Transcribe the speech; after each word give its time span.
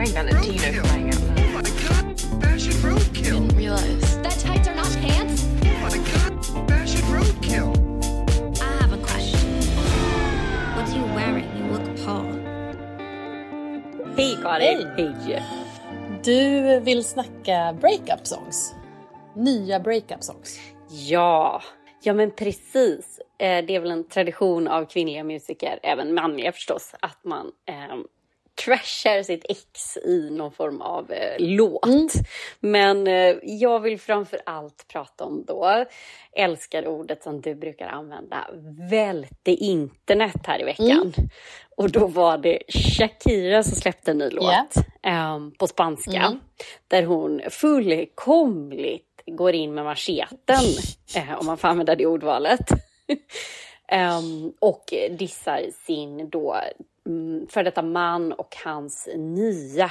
wearing 0.00 0.14
Valentino 0.14 0.82
flying 0.82 1.08
out 1.08 1.20
loud. 1.20 1.38
Oh 1.38 1.52
my 1.52 1.62
god, 1.62 2.20
fashion 2.42 2.72
roadkill. 2.72 3.22
Didn't 3.22 3.56
realize. 3.56 4.22
That 4.22 4.38
tights 4.38 4.68
are 4.68 4.74
not 4.74 4.88
pants? 5.02 5.46
Oh 5.62 5.88
my 5.90 5.98
god, 6.10 6.68
fashion 6.68 7.02
roadkill. 7.12 7.70
I 8.62 8.82
have 8.82 8.92
a 8.92 9.02
question. 9.04 9.50
What 10.74 10.88
are 10.88 10.96
you 10.96 11.04
wearing? 11.14 11.48
You 11.56 11.64
look 11.72 11.86
Paul. 12.04 12.24
Hej 14.16 14.38
Karin! 14.42 14.86
Hej! 14.96 15.42
Du 16.24 16.80
vill 16.80 17.04
snacka 17.04 17.72
breakup 17.80 18.26
songs? 18.26 18.74
Nya 19.36 19.80
breakup 19.80 20.22
songs? 20.24 20.60
Ja, 20.88 21.62
ja 22.02 22.12
men 22.14 22.30
precis. 22.30 23.20
Eh, 23.38 23.64
Det 23.64 23.76
är 23.76 23.80
väl 23.80 23.90
en 23.90 24.04
tradition 24.08 24.68
av 24.68 24.84
kvinnliga 24.84 25.24
musiker, 25.24 25.78
även 25.82 26.14
manliga 26.14 26.52
förstås, 26.52 26.94
att 27.00 27.24
man 27.24 27.46
eh, 27.68 27.96
trashar 28.64 29.22
sitt 29.22 29.44
ex 29.48 29.96
i 29.96 30.30
någon 30.30 30.52
form 30.52 30.80
av 30.80 31.12
eh, 31.12 31.36
låt. 31.38 32.12
Men 32.60 33.06
eh, 33.06 33.36
jag 33.42 33.80
vill 33.80 34.00
framför 34.00 34.40
allt 34.46 34.88
prata 34.88 35.24
om 35.24 35.44
då, 35.46 35.84
älskar 36.32 36.86
ordet 36.86 37.22
som 37.22 37.40
du 37.40 37.54
brukar 37.54 37.88
använda, 37.88 38.46
välte 38.90 39.50
internet 39.50 40.46
här 40.46 40.60
i 40.60 40.64
veckan. 40.64 41.12
Och 41.76 41.90
då 41.90 42.06
var 42.06 42.38
det 42.38 42.62
Shakira 42.68 43.62
som 43.62 43.76
släppte 43.76 44.10
en 44.10 44.18
ny 44.18 44.30
låt 44.30 44.76
eh, 45.02 45.38
på 45.58 45.66
spanska. 45.66 46.38
Där 46.88 47.02
hon 47.02 47.40
fullkomligt 47.50 49.22
går 49.26 49.52
in 49.52 49.74
med 49.74 49.84
macheten, 49.84 50.64
eh, 51.16 51.38
om 51.38 51.46
man 51.46 51.58
får 51.58 51.68
använda 51.68 51.94
det 51.94 52.06
ordvalet. 52.06 52.68
Ehm, 53.92 54.52
och 54.58 54.84
dissar 55.10 55.66
sin 55.86 56.30
då 56.30 56.52
mm, 56.52 56.72
för 57.48 57.64
detta 57.64 57.82
man 57.82 58.32
och 58.32 58.56
hans 58.64 59.08
nya, 59.16 59.90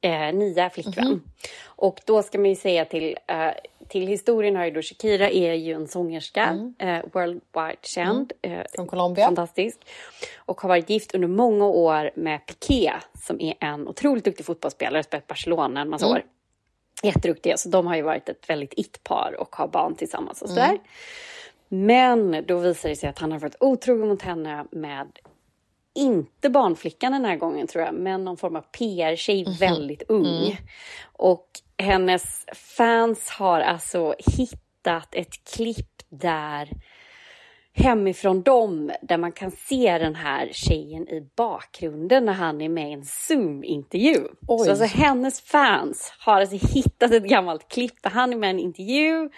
eh, 0.00 0.34
nya 0.34 0.70
flickvän. 0.70 1.22
Och 1.64 2.00
då 2.06 2.22
ska 2.22 2.38
man 2.38 2.48
ju 2.48 2.56
säga 2.56 2.84
till, 2.84 3.16
eh, 3.26 3.50
till 3.88 4.06
historien 4.06 4.56
har 4.56 4.64
ju 4.64 4.70
då 4.70 4.82
Shakira 4.82 5.30
är 5.30 5.52
ju 5.52 5.72
en 5.72 5.88
sångerska, 5.88 6.72
eh, 6.78 7.00
worldwide 7.12 7.78
känd. 7.82 8.32
Eh, 8.42 8.60
Från 8.74 8.86
Colombia. 8.86 9.24
Fantastisk. 9.24 9.78
Och 10.36 10.60
har 10.60 10.68
varit 10.68 10.90
gift 10.90 11.14
under 11.14 11.28
många 11.28 11.66
år 11.66 12.10
med 12.14 12.46
Piqué 12.46 12.92
som 13.26 13.40
är 13.40 13.54
en 13.60 13.88
otroligt 13.88 14.24
duktig 14.24 14.46
fotbollsspelare, 14.46 15.02
spelat 15.02 15.26
Barcelona 15.26 15.80
en 15.80 15.88
massa 15.88 16.08
år. 16.08 16.22
Jätteduktiga, 17.02 17.56
så 17.56 17.68
de 17.68 17.86
har 17.86 17.96
ju 17.96 18.02
varit 18.02 18.28
ett 18.28 18.50
väldigt 18.50 18.72
it-par 18.76 19.36
och 19.38 19.56
har 19.56 19.68
barn 19.68 19.94
tillsammans 19.94 20.42
och 20.42 20.48
sådär. 20.48 20.78
Men 21.68 22.44
då 22.46 22.58
visar 22.58 22.88
det 22.88 22.96
sig 22.96 23.08
att 23.08 23.18
han 23.18 23.32
har 23.32 23.38
varit 23.38 23.56
otrogen 23.60 24.08
mot 24.08 24.22
henne 24.22 24.64
med 24.70 25.06
inte 25.94 26.50
barnflickan 26.50 27.12
den 27.12 27.24
här 27.24 27.36
gången 27.36 27.66
tror 27.66 27.84
jag, 27.84 27.94
men 27.94 28.24
någon 28.24 28.36
form 28.36 28.56
av 28.56 28.60
PR-tjej, 28.60 29.44
väldigt 29.60 30.02
ung. 30.08 30.58
Och 31.12 31.46
hennes 31.78 32.46
fans 32.76 33.30
har 33.30 33.60
alltså 33.60 34.14
hittat 34.18 35.14
ett 35.14 35.44
klipp 35.54 36.02
där 36.08 36.68
hemifrån 37.76 38.42
dem 38.42 38.92
där 39.02 39.18
man 39.18 39.32
kan 39.32 39.50
se 39.50 39.98
den 39.98 40.14
här 40.14 40.48
tjejen 40.52 41.08
i 41.08 41.28
bakgrunden 41.36 42.24
när 42.24 42.32
han 42.32 42.60
är 42.60 42.68
med 42.68 42.90
i 42.90 42.92
en 42.92 43.04
Zoom-intervju. 43.04 44.28
Så 44.46 44.70
alltså 44.70 44.84
hennes 44.84 45.40
fans 45.40 46.12
har 46.18 46.40
alltså 46.40 46.66
hittat 46.74 47.12
ett 47.12 47.24
gammalt 47.24 47.68
klipp 47.68 48.02
där 48.02 48.10
han 48.10 48.32
är 48.32 48.36
med 48.36 48.48
i 48.48 48.50
en 48.50 48.58
intervju 48.58 49.30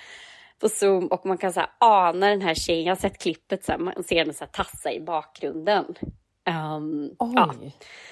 på 0.61 0.69
Zoom 0.69 1.07
och 1.07 1.27
man 1.27 1.39
kan 1.39 1.53
så 1.53 1.63
ana 1.81 2.29
den 2.29 2.43
här 2.43 2.55
tjejen, 2.55 2.85
jag 2.85 2.91
har 2.91 3.01
sett 3.01 3.23
klippet, 3.23 3.65
så 3.65 3.73
här, 3.73 3.79
man 3.79 4.03
ser 4.05 4.17
henne 4.17 4.33
så 4.33 4.47
tassa 4.47 4.93
i 4.93 5.01
bakgrunden. 5.01 5.95
Um, 6.51 7.11
Oj. 7.19 7.33
ja. 7.35 7.55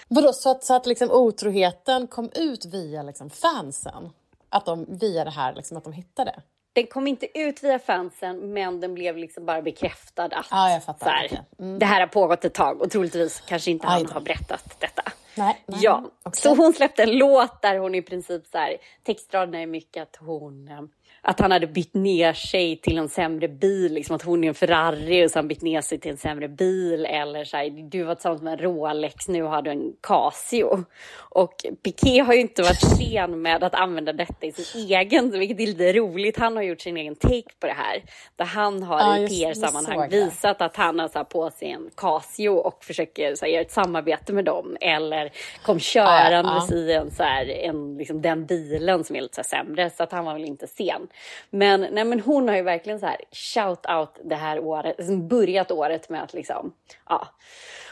Vadå, 0.08 0.32
så 0.32 0.50
att, 0.50 0.64
så 0.64 0.74
att 0.74 0.86
liksom 0.86 1.10
otroheten 1.10 2.06
kom 2.06 2.30
ut 2.34 2.64
via 2.64 3.02
liksom 3.02 3.30
fansen? 3.30 4.10
Att 4.48 4.66
de 4.66 4.86
via 4.88 5.24
det 5.24 5.30
här, 5.30 5.54
liksom, 5.54 5.76
att 5.76 5.84
de 5.84 5.92
hittade? 5.92 6.42
Den 6.72 6.86
kom 6.86 7.06
inte 7.06 7.38
ut 7.38 7.62
via 7.64 7.78
fansen, 7.78 8.52
men 8.52 8.80
den 8.80 8.94
blev 8.94 9.16
liksom 9.16 9.46
bara 9.46 9.62
bekräftad 9.62 10.24
att 10.24 10.46
Ja, 10.50 10.70
jag 10.70 10.84
fattar. 10.84 11.06
så 11.06 11.10
här, 11.12 11.26
Okej. 11.26 11.42
Mm. 11.58 11.78
det 11.78 11.86
här 11.86 12.00
har 12.00 12.06
pågått 12.06 12.44
ett 12.44 12.54
tag 12.54 12.82
och 12.82 12.90
troligtvis 12.90 13.40
kanske 13.40 13.70
inte 13.70 13.86
han 13.86 14.06
har 14.06 14.20
berättat 14.20 14.80
detta. 14.80 15.02
Nej, 15.36 15.62
nej, 15.66 15.80
Ja, 15.82 16.02
okej. 16.22 16.40
så 16.40 16.54
hon 16.54 16.72
släppte 16.72 17.02
en 17.02 17.18
låt 17.18 17.62
där 17.62 17.78
hon 17.78 17.94
i 17.94 18.02
princip 18.02 18.46
så 18.46 18.58
här, 18.58 18.76
textraderna 19.02 19.58
är 19.60 19.66
mycket 19.66 20.02
att 20.02 20.16
hon 20.16 20.68
eh, 20.68 20.80
att 21.26 21.40
han 21.40 21.50
hade 21.50 21.66
bytt 21.66 21.94
ner 21.94 22.32
sig 22.32 22.76
till 22.76 22.98
en 22.98 23.08
sämre 23.08 23.48
bil, 23.48 23.94
liksom 23.94 24.16
att 24.16 24.22
hon 24.22 24.44
är 24.44 24.48
en 24.48 24.54
Ferrari 24.54 25.26
och 25.26 25.30
så 25.30 25.38
han 25.38 25.48
bytt 25.48 25.62
ner 25.62 25.80
sig 25.80 25.98
till 25.98 26.10
en 26.10 26.16
sämre 26.16 26.48
bil 26.48 27.06
eller 27.06 27.44
så 27.44 27.56
här, 27.56 27.90
du 27.90 28.02
var 28.02 28.14
tillsammans 28.14 28.42
med 28.42 28.52
en 28.52 28.58
Rolex, 28.58 29.28
nu 29.28 29.42
har 29.42 29.62
du 29.62 29.70
en 29.70 29.92
Casio. 30.00 30.84
Och 31.16 31.54
Piqué 31.82 32.20
har 32.20 32.34
ju 32.34 32.40
inte 32.40 32.62
varit 32.62 32.98
sen 32.98 33.42
med 33.42 33.64
att 33.64 33.74
använda 33.74 34.12
detta 34.12 34.46
i 34.46 34.52
sin 34.52 34.90
egen, 34.90 35.30
vilket 35.30 35.60
är 35.60 35.66
lite 35.66 35.92
roligt. 35.92 36.36
Han 36.36 36.56
har 36.56 36.62
gjort 36.62 36.80
sin 36.80 36.96
egen 36.96 37.16
take 37.16 37.54
på 37.60 37.66
det 37.66 37.76
här, 37.76 38.02
där 38.36 38.44
han 38.44 38.82
har 38.82 39.00
Ja, 39.00 39.18
i 39.18 39.28
PR-sammanhang 39.28 40.08
visat 40.08 40.62
att 40.62 40.76
han 40.76 40.98
har 40.98 41.08
så 41.08 41.18
här 41.18 41.24
på 41.24 41.50
sig 41.50 41.70
en 41.70 41.90
Casio 41.96 42.48
och 42.48 42.84
försöker 42.84 43.34
så 43.34 43.44
här, 43.44 43.52
göra 43.52 43.62
ett 43.62 43.72
samarbete 43.72 44.32
med 44.32 44.44
dem 44.44 44.76
eller 44.80 45.32
kom 45.62 45.78
körandes 45.80 46.70
Ja, 46.70 46.76
i 46.76 46.92
en, 46.92 47.10
så 47.10 47.22
här, 47.22 47.48
en, 47.48 47.96
liksom, 47.96 48.22
den 48.22 48.46
bilen 48.46 49.04
som 49.04 49.16
är 49.16 49.20
lite 49.20 49.34
så 49.34 49.56
här, 49.56 49.64
sämre 49.64 49.90
så 49.90 50.02
att 50.02 50.12
han 50.12 50.24
var 50.24 50.32
väl 50.32 50.44
inte 50.44 50.66
sen. 50.66 51.08
Men, 51.50 51.80
nej, 51.80 52.04
men 52.04 52.20
hon 52.20 52.48
har 52.48 52.56
ju 52.56 52.62
verkligen 52.62 53.00
så 53.00 53.06
här 53.06 53.16
shout 53.32 53.86
out 53.86 54.20
det 54.24 54.34
här 54.34 54.58
året, 54.60 54.94
liksom 54.98 55.28
börjat 55.28 55.70
året 55.70 56.08
med 56.08 56.22
att 56.22 56.34
liksom, 56.34 56.72
ja. 57.08 57.28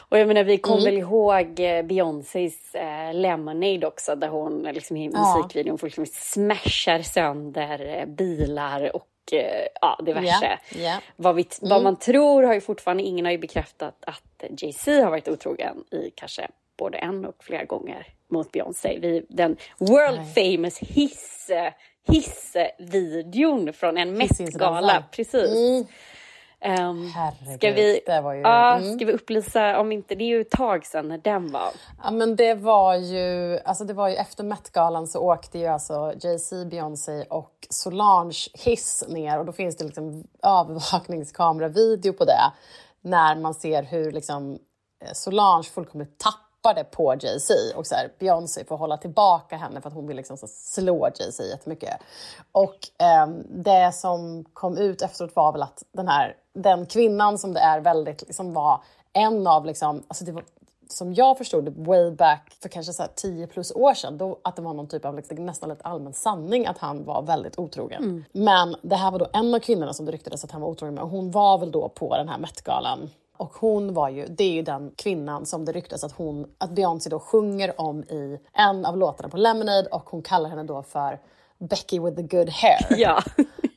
Och 0.09 0.19
jag 0.19 0.29
menar 0.29 0.45
vi 0.45 0.59
kommer 0.59 0.83
väl 0.85 0.99
ihåg 0.99 1.61
eh, 1.61 1.83
Beyoncés 1.83 2.75
eh, 2.75 3.15
Lemonade 3.15 3.87
också 3.87 4.17
där 4.17 4.29
hon 4.29 4.63
liksom, 4.63 4.97
i 4.97 5.11
Ja. 5.13 5.37
musikvideon 5.37 5.79
fullkomligt 5.79 6.15
smashar 6.15 7.03
sönder 7.03 7.99
eh, 7.99 8.07
bilar 8.07 8.97
och 8.97 9.09
eh, 9.33 9.67
ja, 9.81 9.99
diverse. 10.05 10.59
Ja, 10.71 10.79
ja. 10.81 10.99
Vad, 11.17 11.35
vi, 11.35 11.47
vad 11.61 11.83
man 11.83 11.97
tror 11.97 12.43
har 12.43 12.55
ju 12.55 12.61
fortfarande, 12.61 13.03
ingen 13.03 13.25
har 13.25 13.33
ju 13.33 13.39
bekräftat 13.39 13.95
att 14.07 14.45
Jay-Z 14.63 15.03
har 15.05 15.11
varit 15.11 15.29
otrogen 15.29 15.85
i 15.91 16.11
kanske 16.15 16.49
både 16.83 16.99
en 16.99 17.25
och 17.25 17.45
flera 17.45 17.65
gånger 17.65 18.07
mot 18.31 18.53
Beyoncé. 18.53 18.99
Vi, 19.01 19.27
den 19.29 19.57
world 19.79 20.21
famous 20.35 20.79
hiss, 20.79 21.51
hissvideon 22.09 23.73
från 23.73 23.99
en. 23.99 24.19
Met-gala. 24.19 25.05
Precis. 25.13 25.51
Mm. 25.51 25.85
Ehm, 26.65 27.07
Herregud, 27.07 27.59
ska 27.59 27.71
vi, 27.71 28.01
det 28.07 28.21
var 28.21 28.35
ju... 28.35 28.41
ja, 28.41 28.77
mm. 28.77 28.97
ska 28.97 29.07
vi 29.07 29.13
upplysa 29.13 29.81
om 29.81 29.93
inte, 29.93 30.15
det 30.15 30.25
är 30.25 30.29
ju 30.29 30.41
ett 30.41 30.51
tag 30.51 30.87
sedan 30.87 31.09
när 31.09 31.19
den 31.19 31.53
var. 31.53 31.71
Ja, 32.03 32.11
men 32.11 32.37
det 32.37 32.55
var 32.55 32.95
ju, 32.95 33.59
alltså 33.65 33.85
det 33.85 33.95
var 33.95 34.09
ju 34.09 34.15
efter 34.15 34.45
Met-galan 34.45 35.07
så 35.07 35.21
åkte 35.21 35.59
ju 35.59 35.67
alltså 35.67 36.15
Jay-Z, 36.21 36.65
Beyoncé 36.65 37.25
och 37.31 37.67
Solange 37.71 38.39
hiss 38.65 39.05
ner 39.09 39.39
och 39.39 39.45
då 39.45 39.53
finns 39.53 39.77
det 39.77 39.85
liksom 39.85 40.25
övervakningskamera-video 40.43 42.13
på 42.13 42.25
det 42.25 42.53
när 43.01 43.37
man 43.37 43.55
ser 43.55 43.83
hur 43.83 44.13
liksom 44.13 44.59
eh, 45.05 45.13
Solange 45.13 45.65
fullkomligt 45.65 46.19
tappade 46.63 46.85
på 46.85 47.15
Jay-Z 47.15 47.55
och 47.77 47.87
så 47.87 47.95
här, 47.95 48.13
Beyoncé 48.19 48.65
får 48.65 48.77
hålla 48.77 48.97
tillbaka 48.97 49.57
henne 49.57 49.81
för 49.81 49.89
att 49.89 49.95
hon 49.95 50.07
vill 50.07 50.17
liksom 50.17 50.37
så 50.37 50.47
slå 50.47 51.09
Jay-Z 51.15 51.45
jättemycket. 51.45 51.97
Och 52.53 52.77
ehm, 52.99 53.43
det 53.49 53.95
som 53.95 54.45
kom 54.53 54.79
ut 54.79 55.03
efteråt 55.03 55.37
var 55.37 55.53
väl 55.53 55.63
att 55.63 55.83
den 55.93 56.09
här, 56.09 56.37
den 56.53 56.87
kvinnan 56.87 57.39
som 57.39 57.55
det 57.55 57.61
är 57.61 57.81
väldigt, 57.81 58.23
liksom 58.23 58.53
var 58.53 58.83
en 59.13 59.47
av 59.47 59.67
liksom, 59.67 60.03
alltså 60.09 60.25
det 60.25 60.33
var 60.33 60.45
som 60.89 61.15
jag 61.15 61.39
förstod 61.39 61.87
way 61.87 62.11
back 62.11 62.53
för 62.63 62.69
kanske 62.69 62.93
så 62.93 63.03
här 63.03 63.11
10 63.15 63.47
plus 63.47 63.73
år 63.73 63.95
sedan, 63.95 64.19
då, 64.19 64.39
att 64.45 64.57
det 64.57 64.63
var 64.63 64.75
någon 64.75 64.89
typ 64.89 65.05
av 65.05 65.17
liksom, 65.17 65.47
nästan 65.47 65.69
lite 65.69 65.85
allmän 65.85 66.13
sanning 66.13 66.67
att 66.67 66.79
han 66.79 67.05
var 67.05 67.23
väldigt 67.23 67.59
otrogen. 67.59 68.03
Men 68.33 68.77
det 68.83 68.97
här 68.97 69.11
var 69.11 69.19
då 69.19 69.27
en 69.33 69.55
av 69.55 69.59
kvinnorna 69.59 69.93
som 69.93 70.07
det 70.07 70.13
ryktades 70.13 70.45
att 70.45 70.51
han 70.51 70.61
var 70.61 70.69
otrogen 70.69 70.95
med 70.95 71.05
och 71.05 71.11
hon 71.11 71.31
var 71.31 71.59
väl 71.59 71.71
då 71.71 71.89
på 71.89 72.17
den 72.17 72.29
här 72.29 72.39
Met-galan. 72.39 73.11
Och 73.43 73.53
hon 73.55 73.95
var 73.95 74.09
ju, 74.09 74.27
det 74.27 74.45
är 74.45 74.53
ju 74.53 74.63
den 74.63 74.91
kvinnan 74.97 75.47
som 75.47 75.65
det 75.65 75.73
ryktas 75.73 76.05
att 76.05 76.13
hon, 76.13 76.47
att 76.59 76.71
Beyoncé 76.71 77.11
då 77.11 77.21
sjunger 77.21 77.81
om 77.81 78.03
i 78.03 78.41
en 78.53 78.85
av 78.87 78.97
låtarna 78.97 79.29
på 79.29 79.37
Lemonade 79.37 79.89
och 79.89 80.11
hon 80.11 80.23
kallar 80.23 80.51
henne 80.51 80.63
då 80.63 80.83
för 80.83 81.21
Becky 81.59 82.01
with 82.01 82.17
the 82.17 82.37
good 82.37 82.49
hair. 82.49 82.87
Ja. 82.99 83.23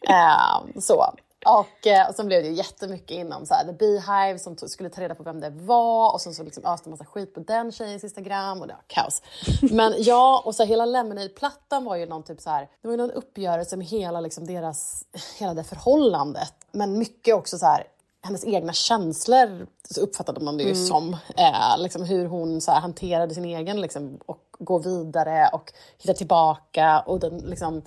Ehm, 0.10 0.82
så. 0.82 1.06
Och, 1.46 1.88
eh, 1.88 2.10
och 2.10 2.16
sen 2.16 2.28
blev 2.28 2.44
det 2.44 2.50
ju 2.50 2.56
jättemycket 2.56 3.12
inom 3.12 3.46
så 3.46 3.54
här, 3.54 3.66
The 3.66 3.74
Beehive 3.74 4.40
som 4.40 4.58
skulle 4.58 4.90
ta 4.90 5.02
reda 5.02 5.16
på 5.16 5.24
vem 5.24 5.40
det 5.40 5.50
var 5.50 6.14
och 6.14 6.22
sen 6.22 6.34
så 6.34 6.44
liksom 6.44 6.66
öste 6.66 6.90
massa 6.90 7.06
skit 7.06 7.34
på 7.34 7.40
den 7.40 7.72
tjejens 7.72 8.04
Instagram 8.04 8.62
och 8.62 8.68
det 8.68 8.74
var 8.74 8.84
kaos. 8.88 9.22
Men 9.62 9.94
ja, 9.98 10.42
och 10.46 10.56
så 10.56 10.64
här, 10.64 10.68
hela 10.68 10.86
Lemonade-plattan 10.86 11.86
var 11.86 11.96
ju 11.96 12.06
någon 12.06 12.24
typ 12.24 12.42
så 12.42 12.50
här, 12.50 12.62
det 12.82 12.88
var 12.88 12.92
ju 12.92 12.98
någon 12.98 13.12
uppgörelse 13.12 13.78
med 13.78 13.88
hela 13.88 14.22
liksom 14.22 14.48
deras, 14.48 15.04
hela 15.40 15.54
det 15.54 15.64
förhållandet. 15.64 16.54
Men 16.72 16.98
mycket 16.98 17.36
också 17.36 17.58
så 17.58 17.66
här, 17.66 17.84
hennes 18.26 18.46
egna 18.46 18.74
känslor 18.74 19.68
så 19.90 20.02
uppfattade 20.02 20.40
man 20.40 20.58
det 20.58 20.64
ju 20.64 20.76
som. 20.76 21.14
Eh, 21.38 21.78
liksom 21.78 22.04
hur 22.04 22.26
hon 22.26 22.62
så 22.62 22.72
här, 22.72 22.80
hanterade 22.80 23.34
sin 23.34 23.46
egen 23.46 23.82
liksom, 23.82 24.20
och 24.26 24.42
gå 24.60 24.78
vidare 24.78 25.50
och 25.54 25.74
hitta 25.98 26.14
tillbaka 26.14 27.00
och 27.00 27.20
den 27.20 27.38
liksom 27.38 27.82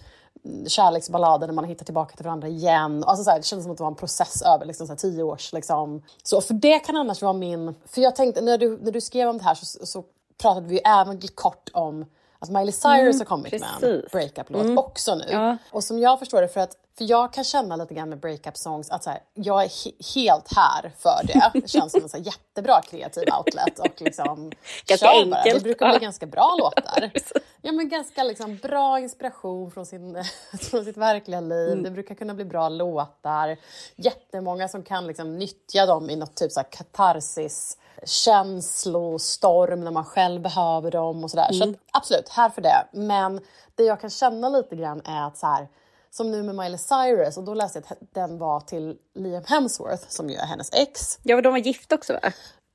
kärleksballaden 0.66 1.48
när 1.48 1.54
man 1.54 1.64
hittar 1.64 1.84
tillbaka 1.84 2.16
till 2.16 2.24
varandra 2.24 2.48
igen. 2.48 3.04
Alltså 3.04 3.24
så 3.24 3.30
här, 3.30 3.38
det 3.38 3.44
kändes 3.44 3.64
som 3.64 3.72
att 3.72 3.78
det 3.78 3.84
var 3.84 3.90
en 3.90 3.96
process 3.96 4.42
över 4.42 4.66
liksom, 4.66 4.86
så 4.86 4.92
här, 4.92 4.98
tio 4.98 5.22
års. 5.22 5.52
Liksom. 5.52 6.02
Så 6.22 6.40
för 6.40 6.54
det 6.54 6.78
kan 6.78 6.96
annars 6.96 7.22
vara 7.22 7.32
min... 7.32 7.74
För 7.86 8.00
jag 8.00 8.16
tänkte, 8.16 8.40
när 8.40 8.58
du, 8.58 8.78
när 8.78 8.92
du 8.92 9.00
skrev 9.00 9.28
om 9.28 9.38
det 9.38 9.44
här 9.44 9.54
så, 9.54 9.86
så 9.86 10.04
pratade 10.42 10.68
vi 10.68 10.74
ju 10.74 10.80
även 10.84 11.20
kort 11.34 11.70
om 11.72 12.04
Att 12.40 12.48
Miley 12.50 12.72
Cyrus 12.72 13.18
har 13.18 13.24
kommit 13.24 13.52
med 13.52 13.62
en 13.62 13.80
precis. 13.80 14.12
breakup-låt 14.12 14.78
också 14.78 15.14
nu. 15.14 15.24
Ja. 15.30 15.56
Och 15.70 15.84
som 15.84 15.98
jag 15.98 16.18
förstår 16.18 16.42
det, 16.42 16.48
för 16.48 16.60
att 16.60 16.76
för 16.98 17.04
jag 17.10 17.32
kan 17.32 17.44
känna 17.44 17.76
lite 17.76 17.94
grann 17.94 18.08
med 18.08 18.18
breakup-songs 18.18 18.90
att 18.90 19.04
så 19.04 19.10
här, 19.10 19.20
jag 19.34 19.64
är 19.64 19.68
he- 19.68 20.14
helt 20.14 20.52
här 20.56 20.92
för 20.98 21.20
det. 21.26 21.50
Det 21.60 21.68
känns 21.68 21.92
som 21.92 22.02
en 22.02 22.08
så 22.08 22.18
jättebra 22.18 22.82
kreativ 22.82 23.24
outlet. 23.38 23.78
Och 23.78 24.00
liksom, 24.02 24.52
Ganska 24.86 25.06
bara. 25.06 25.24
Det 25.30 25.36
enkelt. 25.36 25.62
brukar 25.64 25.90
bli 25.90 25.98
ganska 25.98 26.26
bra 26.26 26.56
låtar. 26.58 27.10
Ja, 27.62 27.72
men 27.72 27.88
ganska 27.88 28.22
liksom 28.22 28.56
bra 28.56 29.00
inspiration 29.00 29.70
från, 29.70 29.86
sin, 29.86 30.24
från 30.60 30.84
sitt 30.84 30.96
verkliga 30.96 31.40
liv. 31.40 31.68
Mm. 31.72 31.82
Det 31.82 31.90
brukar 31.90 32.14
kunna 32.14 32.34
bli 32.34 32.44
bra 32.44 32.68
låtar. 32.68 33.56
Jättemånga 33.96 34.68
som 34.68 34.82
kan 34.82 35.06
liksom 35.06 35.38
nyttja 35.38 35.86
dem 35.86 36.10
i 36.10 36.16
något 36.16 36.34
typ 36.34 36.52
så 36.52 36.60
här 36.60 36.66
katarsis 36.70 37.78
känslostorm 38.04 39.80
när 39.84 39.90
man 39.90 40.04
själv 40.04 40.42
behöver 40.42 40.90
dem 40.90 41.24
och 41.24 41.30
sådär. 41.30 41.52
Så 41.52 41.62
Mm. 41.64 41.70
att, 41.74 41.80
absolut, 41.96 42.28
här 42.28 42.48
för 42.50 42.62
det. 42.62 42.86
Men 42.92 43.40
det 43.74 43.82
jag 43.84 44.00
kan 44.00 44.10
känna 44.10 44.48
lite 44.48 44.76
grann 44.76 45.02
är 45.04 45.26
att 45.26 45.38
så 45.38 45.46
här, 45.46 45.68
som 46.10 46.30
nu 46.30 46.42
med 46.42 46.54
Miley 46.54 46.78
Cyrus, 46.78 47.36
och 47.36 47.44
då 47.44 47.54
läste 47.54 47.78
jag 47.78 47.92
att 47.92 48.14
den 48.14 48.38
var 48.38 48.60
till 48.60 48.96
Liam 49.14 49.44
Hemsworth 49.46 50.04
som 50.08 50.30
ju 50.30 50.36
är 50.36 50.46
hennes 50.46 50.70
ex. 50.72 51.18
Ja, 51.22 51.36
och 51.36 51.42
de 51.42 51.52
var 51.52 51.58
gifta 51.58 51.94
också 51.94 52.12
va? 52.12 52.20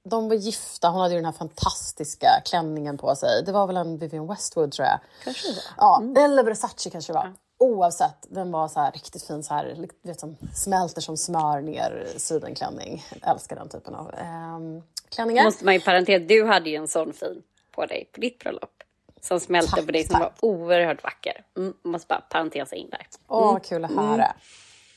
De 0.10 0.28
var 0.30 0.36
gifta, 0.36 0.90
hon 0.90 1.02
hade 1.02 1.14
ju 1.14 1.18
den 1.20 1.26
här 1.26 1.32
fantastiska 1.32 2.28
klänningen 2.46 2.98
på 2.98 3.16
sig. 3.16 3.44
Det 3.46 3.52
var 3.52 3.68
väl 3.68 3.78
en 3.78 3.98
Vivienne 3.98 4.28
Westwood 4.28 4.72
tror 4.72 4.88
jag. 4.88 5.00
Kanske 5.24 5.48
det 5.48 5.54
var. 5.56 5.64
Ja, 5.78 6.22
eller 6.24 6.44
Versace 6.44 6.90
kanske 6.90 7.14
det 7.14 7.18
var. 7.18 7.34
Oavsett, 7.60 8.18
den 8.30 8.52
var 8.52 8.68
så 8.68 8.80
här 8.80 8.92
riktigt 8.92 9.24
fin, 9.24 9.44
så 9.44 9.54
här, 9.54 9.88
vet, 10.04 10.20
som 10.20 10.38
smälter 10.56 11.02
som 11.02 11.18
smör 11.18 11.62
ner 11.62 12.08
sidenklänning. 12.18 13.06
Jag 13.22 13.32
älskar 13.32 13.56
den 13.56 13.70
typen 13.70 13.96
av 13.96 14.12
ehm, 14.18 14.82
klänningar. 15.16 15.44
Måste 15.44 15.66
man 15.66 15.74
ju 15.74 15.80
parentes, 15.80 16.28
du 16.28 16.46
hade 16.46 16.70
ju 16.70 16.76
en 16.76 16.88
sån 16.88 17.14
fin 17.14 17.44
på 17.72 17.86
dig 17.86 18.10
på 18.14 18.22
ditt 18.22 18.40
bröllop. 18.40 18.84
Som 19.22 19.40
smälte 19.40 19.72
Tack, 19.72 19.86
på 19.86 19.92
dig 19.92 20.04
som 20.04 20.14
tack. 20.20 20.22
var 20.42 20.50
oerhört 20.50 21.04
vacker. 21.04 21.46
Mm, 21.58 21.74
måste 21.84 22.08
bara 22.08 22.22
parentesa 22.22 22.76
in 22.76 22.90
där. 22.90 23.08
Åh, 23.28 23.54
vad 23.54 23.64
kul 23.66 23.86
att 23.86 23.92
höra. 23.96 24.34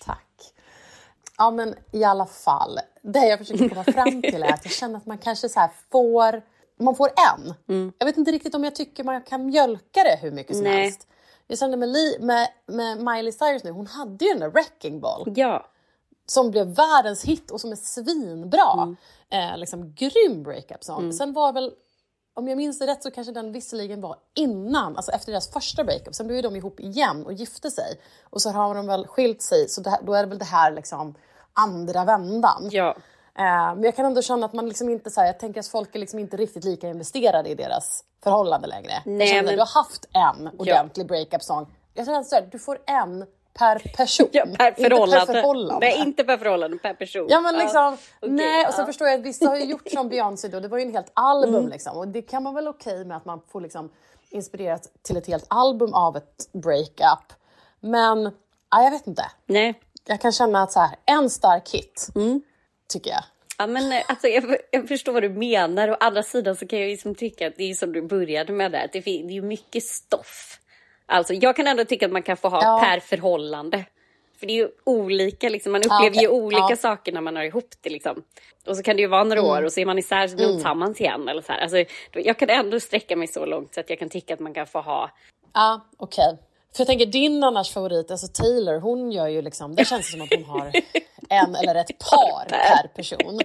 Tack. 0.05 0.53
Ja, 1.39 1.51
men 1.51 1.75
i 1.93 2.05
alla 2.05 2.27
fall. 2.27 2.79
Det 3.03 3.27
jag 3.27 3.39
försöker 3.39 3.69
komma 3.69 3.85
fram 3.93 4.23
till 4.23 4.43
är 4.43 4.53
att 4.53 4.65
jag 4.65 4.73
känner 4.73 4.97
att 4.97 5.07
man 5.07 5.19
kanske 5.19 5.49
så 5.49 5.69
får... 5.91 6.43
Man 6.79 6.97
får 6.97 7.09
en. 7.09 7.55
Jag 7.99 8.07
vet 8.07 8.17
inte 8.17 8.31
riktigt 8.31 8.55
om 8.55 8.65
jag 8.65 8.75
tycker 8.75 9.05
man 9.05 9.23
kan 9.23 9.47
mjölka 9.47 10.03
det 10.03 10.19
hur 10.23 10.31
mycket 10.31 10.57
som 10.57 10.65
Nej. 10.65 10.83
helst. 10.83 11.07
Jag 11.47 11.59
kände 11.59 11.77
med, 11.77 11.89
Li, 11.89 12.17
med, 12.21 12.49
med 12.67 12.99
Miley 12.99 13.33
Cyrus 13.33 13.65
nu, 13.65 13.71
hon 13.71 13.87
hade 13.87 14.25
ju 14.25 14.31
den 14.31 14.41
där 14.41 14.49
Wrecking 14.49 15.01
Ball 15.01 15.33
Ja, 15.37 15.67
som 16.27 16.51
blev 16.51 16.67
världens 16.67 17.25
hit 17.25 17.51
och 17.51 17.61
som 17.61 17.73
är 17.73 17.77
svinbra. 17.77 18.97
Eh, 19.31 19.59
liksom 19.59 19.95
grym 19.95 20.43
breakup 20.43 20.85
song. 20.85 21.13
Sen 21.13 21.33
var 21.33 21.53
väl, 21.53 21.73
om 22.35 22.49
jag 22.49 22.57
minns 22.57 22.79
det 22.79 22.87
rätt 22.87 23.03
så 23.03 23.11
kanske 23.11 23.33
den 23.33 23.53
visserligen 23.53 24.01
var 24.01 24.17
innan, 24.35 24.97
alltså 24.97 25.13
efter 25.13 25.33
deras 25.33 25.51
första 25.51 25.85
breakup. 25.85 26.15
Sen 26.15 26.27
blev 26.27 26.43
de 26.43 26.57
ihop 26.57 26.81
igen 26.81 27.27
och 27.27 27.33
gifte 27.33 27.71
sig. 27.71 28.01
Och 28.31 28.43
så 28.43 28.51
har 28.51 28.75
de 28.75 28.87
väl 28.87 29.07
skilt 29.07 29.43
sig, 29.43 29.69
så 29.69 29.91
här, 29.91 30.03
då 30.03 30.15
är 30.15 30.23
det 30.23 30.29
väl 30.29 30.39
det 30.39 30.45
här 30.45 30.73
liksom 30.73 31.15
andra 31.53 32.05
vändan. 32.05 32.69
ja. 32.71 32.97
Eh, 33.39 33.75
men 33.75 33.83
jag 33.83 33.97
kan 33.97 34.05
ändå 34.07 34.23
känna 34.23 34.47
att 34.47 34.53
man 34.53 34.69
liksom 34.69 34.89
inte, 34.89 35.11
så 35.11 35.21
här, 35.21 35.27
jag 35.27 35.39
tänker 35.41 35.61
att 35.61 35.67
folk 35.67 35.95
är 35.95 35.99
liksom 35.99 36.19
inte 36.19 36.37
riktigt 36.37 36.65
lika 36.65 36.89
investerade 36.89 37.49
i 37.49 37.55
deras 37.55 38.05
förhållande 38.23 38.67
längre. 38.67 38.93
Nej, 39.05 39.19
jag 39.19 39.29
känner 39.29 39.43
men- 39.43 39.49
att 39.49 39.55
du 39.57 39.61
har 39.61 39.83
haft 39.83 40.07
en 40.13 40.51
ordentlig 40.61 41.07
breakup 41.07 41.43
song. 41.43 41.67
Jag 41.95 42.07
känner 42.07 42.23
så 42.23 42.35
här, 42.35 42.49
du 42.53 42.59
får 42.59 42.79
en 42.87 43.27
per 43.59 43.79
person. 43.97 44.29
ja 44.33 44.47
per 44.59 44.73
förhållande. 44.73 45.17
Inte 45.21 45.33
per 45.33 45.35
förhållande. 45.43 45.87
Nej, 45.87 45.99
inte 46.01 46.25
per 46.25 46.39
förhållande, 46.39 46.79
per 46.79 46.95
person. 46.95 47.27
Ja 47.29 47.41
men 47.41 47.59
liksom, 47.59 47.97
okej, 48.21 48.31
nej 48.31 48.67
och 48.67 48.75
så 48.75 48.81
ja. 48.81 48.87
förstår 48.87 49.09
jag 49.09 49.19
att 49.21 49.27
vissa 49.27 49.49
har 49.49 49.57
ju 49.57 49.65
gjort 49.65 49.89
som 49.93 50.09
Beyoncé 50.13 50.49
då, 50.49 50.61
det 50.61 50.69
var 50.69 50.79
ju 50.79 50.85
en 50.85 50.93
helt 50.95 51.11
album 51.15 51.55
Mm. 51.55 51.69
liksom 51.71 51.97
och 51.97 52.09
det 52.09 52.23
kan 52.23 52.43
man 52.43 52.55
väl 52.55 52.69
okej 52.69 53.05
med 53.05 53.17
att 53.17 53.25
man 53.25 53.41
får 53.53 53.61
liksom 53.61 53.91
inspirerat 54.31 54.83
till 55.03 55.17
ett 55.17 55.27
helt 55.27 55.47
album 55.49 55.95
av 55.95 56.17
ett 56.17 56.49
breakup. 56.53 57.33
Men, 57.81 58.23
ja, 58.71 58.83
jag 58.83 58.91
vet 58.91 59.07
inte. 59.07 59.25
Nej. 59.47 59.81
Jag 60.09 60.21
kan 60.21 60.33
känna 60.33 60.63
att 60.63 60.73
så 60.73 60.81
här, 60.81 60.97
en 61.05 61.31
stark 61.31 61.75
hit, 61.75 62.09
Mm. 62.15 62.43
tycker 62.89 63.11
jag. 63.11 63.23
Ja, 63.59 63.67
men, 63.67 63.93
eh, 63.93 64.03
alltså, 64.09 64.29
jag, 64.29 64.57
jag 64.71 64.89
förstår 64.89 65.13
vad 65.13 65.23
du 65.23 65.29
menar. 65.29 65.91
Å 65.91 65.97
andra 66.01 66.23
sidan 66.23 66.57
så 66.57 66.67
kan 66.67 66.81
jag 66.81 66.89
liksom 66.89 67.15
tycka 67.15 67.47
att 67.47 67.57
det 67.57 67.71
är 67.71 67.75
som 67.75 67.93
du 67.93 68.03
började 68.03 68.53
med 68.53 68.73
där. 68.73 68.85
Att 68.85 68.93
det, 68.93 69.01
det 69.01 69.37
är 69.37 69.43
mycket 69.43 69.83
stoff. 69.85 70.59
Alltså, 71.07 71.35
jag 71.35 71.57
kan 71.57 71.67
ändå 71.67 71.85
tycka 71.85 72.07
att 72.07 72.13
man 72.13 72.23
kan 72.23 72.37
få 72.37 72.49
ha 72.49 72.63
Ja. 72.63 72.81
per 72.85 73.01
förhållande. 73.01 73.85
För 74.39 74.47
det 74.47 74.53
är 74.53 74.57
ju 74.57 74.69
olika, 74.85 75.49
liksom, 75.49 75.73
man 75.73 75.81
upplever 75.81 76.11
okej. 76.11 76.23
ju 76.23 76.29
olika 76.29 76.67
Ja. 76.71 76.77
saker 76.77 77.13
när 77.13 77.21
man 77.21 77.37
har 77.37 77.43
ihop 77.43 77.75
det. 77.81 77.91
Liksom. 77.91 78.23
Och 78.67 78.77
så 78.77 78.83
kan 78.83 78.97
det 78.97 79.03
ju 79.03 79.09
vara 79.09 79.25
några 79.25 79.41
Mm. 79.41 79.51
år 79.51 79.63
och 79.63 79.73
så 79.73 79.81
är 79.81 79.87
man 79.87 79.99
isär 79.99 80.29
så 80.29 80.37
blir 80.37 80.47
man 80.47 80.55
tillsammans 80.57 81.01
igen. 81.01 81.29
Eller 81.29 81.43
så 81.43 81.53
här. 81.53 81.61
Alltså, 81.61 81.85
jag 82.13 82.39
kan 82.39 82.51
ändå 82.51 82.81
sträcka 82.81 83.17
mig 83.17 83.29
så 83.29 83.47
långt 83.47 83.75
så 83.75 83.81
att 83.81 83.91
jag 83.91 83.99
kan 83.99 84.09
tycka 84.09 84.35
att 84.35 84.41
man 84.41 84.55
kan 84.55 84.67
få 84.67 84.81
ha... 84.81 85.11
Ja, 85.55 85.81
okej. 85.97 86.37
För 86.75 86.81
jag 86.81 86.87
tänker 86.87 87.07
din 87.07 87.45
annars 87.45 87.71
favorit, 87.73 88.11
alltså 88.11 88.27
Taylor, 88.43 88.81
hon 88.81 89.13
gör 89.13 89.27
ju 89.29 89.43
liksom, 89.43 89.75
det 89.75 89.85
känns 89.85 90.11
som 90.13 90.21
att 90.23 90.29
hon 90.35 90.45
har 90.45 90.67
en 91.29 91.55
eller 91.55 91.75
ett 91.75 91.99
par 91.99 92.49
per 92.49 92.89
person. 92.89 93.41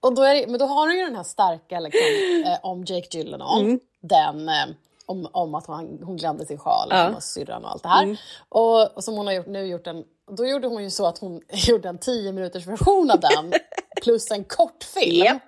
Och 0.00 0.14
då 0.14 0.22
är 0.22 0.34
det, 0.34 0.46
men 0.46 0.58
då 0.58 0.64
har 0.66 0.86
hon 0.86 0.96
ju 0.98 1.04
den 1.04 1.16
här 1.16 1.22
starka 1.22 1.80
liksom, 1.80 2.00
eh, 2.46 2.58
om 2.62 2.84
Jake 2.84 3.18
Gyllenhaal, 3.18 3.78
den 4.00 4.48
eh, 4.48 4.64
om, 5.10 5.28
om 5.32 5.54
att 5.54 5.66
hon, 5.66 5.98
hon 6.02 6.16
glömde 6.16 6.46
sin 6.46 6.58
sjal 6.58 6.88
Ja. 6.90 7.14
och 7.16 7.22
syrran 7.22 7.64
och 7.64 7.70
allt 7.70 7.82
det 7.82 7.88
här. 7.88 8.20
Och, 8.48 8.96
och 8.96 9.04
som 9.04 9.14
hon 9.16 9.26
har 9.26 9.34
gjort 9.34 9.46
nu, 9.46 9.66
gjort 9.66 9.86
en, 9.86 10.04
då 10.36 10.46
gjorde 10.46 10.68
hon 10.68 10.82
ju 10.82 10.90
så 10.90 11.06
att 11.06 11.18
hon 11.18 11.40
gjorde 11.52 11.88
en 11.88 11.98
10 11.98 12.32
minuters 12.32 12.66
version 12.66 13.10
av 13.10 13.20
den 13.20 13.52
plus 14.02 14.30
en 14.30 14.44
kortfilm. 14.44 15.24
Japp. 15.24 15.42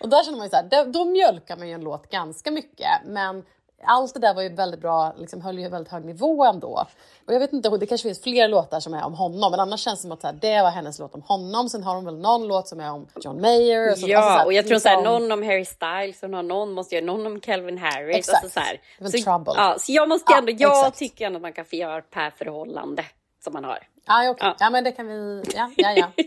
Och 0.00 0.08
där 0.08 0.24
känner 0.24 0.38
man 0.38 0.46
ju 0.46 0.50
så 0.50 0.56
här, 0.56 0.68
då, 0.70 0.84
då 0.92 1.04
mjölkar 1.04 1.56
man 1.56 1.68
ju 1.68 1.74
en 1.74 1.80
låt 1.80 2.10
ganska 2.10 2.50
mycket. 2.50 2.88
Men 3.06 3.44
allt 3.86 4.14
det 4.14 4.20
där 4.20 4.34
var 4.34 4.42
ju 4.42 4.48
väldigt 4.48 4.80
bra, 4.80 5.14
liksom 5.18 5.40
höll 5.40 5.58
ju 5.58 5.68
väldigt 5.68 5.92
hög 5.92 6.04
nivå 6.04 6.44
ändå. 6.44 6.86
Och 7.26 7.32
jag 7.34 7.40
vet 7.40 7.52
inte, 7.52 7.68
det 7.68 7.86
kanske 7.86 8.08
finns 8.08 8.22
fler 8.22 8.48
låtar 8.48 8.80
som 8.80 8.94
är 8.94 9.04
om 9.04 9.14
honom, 9.14 9.50
men 9.50 9.60
annars 9.60 9.80
känns 9.80 9.98
det 9.98 10.02
som 10.02 10.12
att 10.12 10.22
här, 10.22 10.32
det 10.32 10.62
var 10.62 10.70
hennes 10.70 10.98
låt 10.98 11.14
om 11.14 11.22
honom. 11.22 11.68
Sen 11.68 11.82
har 11.82 11.94
hon 11.94 12.04
väl 12.04 12.18
någon 12.18 12.46
låt 12.46 12.68
som 12.68 12.80
är 12.80 12.90
om 12.90 13.06
John 13.20 13.40
Mayer. 13.40 13.92
Och 13.92 13.98
så, 13.98 14.06
Ja, 14.08 14.18
alltså 14.18 14.32
så 14.32 14.38
här, 14.38 14.46
och 14.46 14.52
jag 14.52 14.66
tror 14.66 14.78
så 14.78 14.88
här, 14.88 14.96
liksom- 14.96 15.12
någon 15.12 15.32
om 15.32 15.42
Harry 15.42 15.64
Styles 15.64 16.22
och 16.22 16.30
någon, 16.30 16.48
någon 16.48 16.72
måste 16.72 16.94
göra 16.94 17.04
någon 17.04 17.26
om 17.26 17.40
Calvin 17.40 17.78
Harris. 17.78 18.16
Exakt. 18.16 18.44
Alltså 18.44 18.60
så 18.60 18.64
här. 18.66 18.80
Det 18.98 19.10
så, 19.10 19.18
trouble. 19.24 19.52
Ja, 19.56 19.76
så 19.78 19.92
jag 19.92 20.08
måste 20.08 20.32
Ja, 20.32 20.38
ändå, 20.38 20.52
jag 20.52 20.78
exakt. 20.78 20.98
tycker 20.98 21.26
ändå 21.26 21.36
att 21.36 21.42
man 21.42 21.52
kan 21.52 21.64
få 21.64 21.76
göra 21.76 22.02
per 22.02 22.30
förhållande 22.30 23.04
som 23.44 23.52
man 23.52 23.64
har. 23.64 23.78
Ja, 24.06 24.30
okej. 24.30 24.46
Ja. 24.48 24.56
ja, 24.60 24.70
men 24.70 24.84
det 24.84 24.92
kan 24.92 25.06
vi... 25.08 25.42
Ja, 25.54 25.70
ja, 25.76 25.90
ja. 25.96 26.06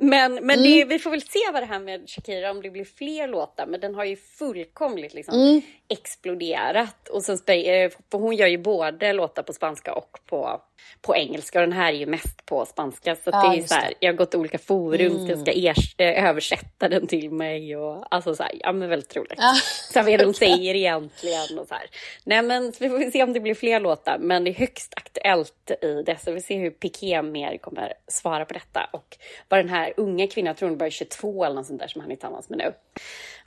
Men, 0.00 0.34
men 0.34 0.58
Mm. 0.58 0.62
det, 0.62 0.84
vi 0.84 0.98
får 0.98 1.10
väl 1.10 1.22
se 1.22 1.38
vad 1.52 1.62
det 1.62 1.66
här 1.66 1.78
med 1.80 2.10
Shakira, 2.10 2.50
om 2.50 2.62
det 2.62 2.70
blir 2.70 2.84
fler 2.84 3.28
låtar. 3.28 3.66
Men 3.66 3.80
den 3.80 3.94
har 3.94 4.04
ju 4.04 4.16
fullkomligt 4.16 5.14
liksom 5.14 5.34
Mm. 5.34 5.62
exploderat. 5.88 7.08
Och 7.08 7.22
sen, 7.22 7.34
eh, 7.46 7.90
för 8.10 8.18
hon 8.18 8.36
gör 8.36 8.46
ju 8.46 8.58
både 8.58 9.12
låtar 9.12 9.42
på 9.42 9.52
spanska 9.52 9.94
och 9.94 10.18
på, 10.26 10.60
på 11.02 11.16
engelska. 11.16 11.58
Och 11.60 11.66
den 11.66 11.72
här 11.76 11.92
är 11.92 11.96
ju 11.96 12.06
mest 12.06 12.46
på 12.46 12.66
spanska. 12.66 13.16
Så 13.16 13.20
Ja, 13.32 13.50
det 13.50 13.58
är 13.58 13.62
så 13.66 13.74
här. 13.74 13.82
Mm. 13.82 13.94
jag 14.00 14.12
har 14.12 14.16
gått 14.16 14.30
till 14.30 14.40
olika 14.40 14.58
forum, 14.58 15.18
så 15.26 15.32
jag 15.32 15.38
ska 15.40 15.52
ers- 15.52 15.94
eh, 15.98 16.28
översätta 16.28 16.88
den 16.88 17.06
till 17.06 17.30
mig. 17.30 17.76
Och, 17.76 18.14
alltså 18.14 18.34
så 18.34 18.42
här, 18.42 18.52
ja 18.60 18.72
men 18.72 18.88
väldigt 18.88 19.16
roligt. 19.16 19.34
Ja. 19.38 19.54
Så 19.92 20.02
vad 20.02 20.08
är 20.08 20.18
det 20.18 20.24
de 20.24 20.34
säger 20.34 20.74
egentligen 20.74 21.58
och 21.58 21.68
så 21.68 21.74
här. 21.74 21.86
Nej 22.24 22.42
men 22.42 22.72
så 22.72 22.84
vi 22.84 22.90
får 22.90 23.10
se 23.10 23.22
om 23.22 23.32
det 23.32 23.40
blir 23.40 23.54
fler 23.54 23.80
låtar. 23.80 24.18
Men 24.20 24.44
det 24.44 24.50
är 24.50 24.54
högst 24.54 24.92
aktuellt 24.96 25.70
i 25.82 26.02
det. 26.02 26.16
Så 26.24 26.32
vi 26.32 26.40
ser 26.40 26.58
hur 26.58 26.70
Piqué 26.70 27.22
mer 27.22 27.58
kommer 27.58 27.92
svara 28.08 28.44
på 28.44 28.54
detta. 28.54 28.88
Och 28.92 29.16
vad 29.48 29.60
den 29.60 29.68
här 29.68 29.87
unga 29.96 30.26
kvinnan, 30.26 30.46
jag 30.46 30.56
tror 30.56 30.68
hon 30.68 30.78
bara 30.78 30.86
är 30.86 30.90
22 30.90 31.44
eller 31.44 31.54
något 31.54 31.66
sånt 31.66 31.80
där 31.80 31.88
som 31.88 32.00
han 32.00 32.10
är 32.10 32.14
tillsammans 32.14 32.48
med 32.48 32.58
nu. 32.58 32.72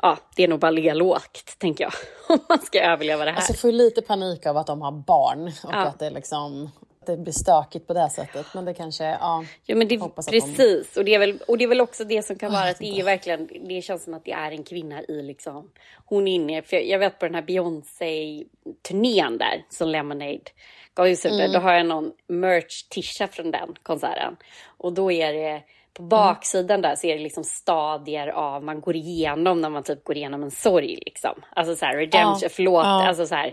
Ja, 0.01 0.17
det 0.36 0.43
är 0.43 0.48
nog 0.48 0.60
bara 0.60 0.71
ligga 0.71 0.93
lågt, 0.93 1.55
tänker 1.57 1.83
jag. 1.83 1.93
Om 2.29 2.45
man 2.50 2.62
ska 2.62 2.81
överleva 2.81 3.25
det 3.25 3.31
här. 3.31 3.38
Alltså 3.38 3.53
får 3.53 3.71
lite 3.71 4.01
panik 4.01 4.45
av 4.45 4.57
att 4.57 4.67
de 4.67 4.81
har 4.81 4.91
barn 4.91 5.48
och 5.48 5.74
Ja. 5.74 5.77
att 5.77 6.00
det 6.00 6.10
liksom 6.10 6.69
det 7.05 7.17
blir 7.17 7.33
stökigt 7.33 7.88
på 7.88 7.93
det 7.93 8.10
sättet. 8.10 8.45
Men 8.53 8.65
det 8.65 8.74
kanske, 8.74 9.03
ja. 9.03 9.45
Ja 9.65 9.75
men 9.75 9.88
det, 9.88 10.01
att 10.01 10.15
de- 10.15 10.31
precis, 10.31 10.98
och, 10.98 11.05
det 11.05 11.15
är 11.15 11.19
väl, 11.19 11.39
och 11.48 11.57
det 11.57 11.63
är 11.63 11.67
väl 11.67 11.81
också 11.81 12.03
det 12.03 12.25
som 12.25 12.36
kan 12.36 12.51
vara 12.51 12.62
jag 12.62 12.71
att 12.71 12.79
det 12.79 13.00
är 13.00 13.03
verkligen, 13.03 13.48
det 13.67 13.81
känns 13.81 14.03
som 14.03 14.13
att 14.13 14.25
det 14.25 14.31
är 14.31 14.51
en 14.51 14.63
kvinna 14.63 15.01
i 15.01 15.21
liksom, 15.21 15.71
hon 16.05 16.27
är 16.27 16.36
inne, 16.36 16.62
för 16.62 16.75
jag, 16.75 16.86
jag 16.86 17.00
vet 17.00 17.19
på 17.19 17.25
den 17.25 17.36
här 17.36 17.41
Beyoncé-turnén 17.41 19.38
där, 19.38 19.65
som 19.69 19.88
Lemonade 19.89 20.39
gav 20.93 21.07
ut, 21.07 21.25
mm. 21.25 21.51
då 21.51 21.60
har 21.60 21.74
jag 21.74 21.86
någon 21.86 22.12
merch-tisha 22.27 23.27
från 23.27 23.51
den 23.51 23.75
konserten. 23.83 24.38
Och 24.77 24.93
då 24.93 25.12
är 25.12 25.33
det, 25.33 25.63
på 25.93 26.03
baksidan 26.03 26.81
där 26.81 26.95
så 26.95 27.07
är 27.07 27.17
det 27.17 27.24
liksom 27.24 27.43
stadier 27.43 28.27
av, 28.27 28.63
man 28.63 28.81
går 28.81 28.95
igenom 28.95 29.62
när 29.62 29.69
man 29.69 29.83
typ 29.83 30.03
går 30.03 30.17
igenom 30.17 30.43
en 30.43 30.51
sorg 30.51 31.00
liksom. 31.05 31.41
Alltså 31.55 31.75
så 31.75 31.86
här, 31.86 31.98
redemption, 31.98 32.39
Ja. 32.41 32.50
förlåt, 32.51 32.86
Ja. 32.86 33.07
alltså 33.07 33.25
så 33.25 33.36
här 33.36 33.51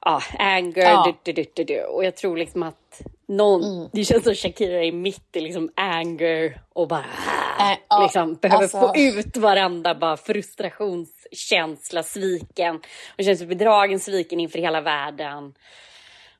ja, 0.00 0.20
anger, 0.38 0.82
Ja. 0.82 1.14
Du, 1.22 1.32
du, 1.32 1.44
du, 1.54 1.64
du, 1.64 1.80
och 1.84 2.04
jag 2.04 2.16
tror 2.16 2.36
liksom 2.36 2.62
att 2.62 3.02
någon, 3.28 3.88
det 3.92 4.04
känns 4.04 4.24
som 4.24 4.34
Shakira 4.34 4.84
är 4.84 4.92
mitt 4.92 5.36
i 5.36 5.40
liksom 5.40 5.70
anger 5.76 6.60
och 6.72 6.88
bara 6.88 7.04
Äh, 7.60 7.78
ja, 7.88 8.02
liksom 8.02 8.34
behöver 8.34 8.62
alltså. 8.62 8.80
få 8.80 8.96
ut 8.96 9.36
varenda 9.36 9.94
bara 9.94 10.16
frustrationskänsla, 10.16 12.02
sviken. 12.02 12.80
Hon 13.16 13.24
känns 13.24 13.44
bedragen, 13.44 14.00
sviken 14.00 14.40
inför 14.40 14.58
hela 14.58 14.80
världen. 14.80 15.54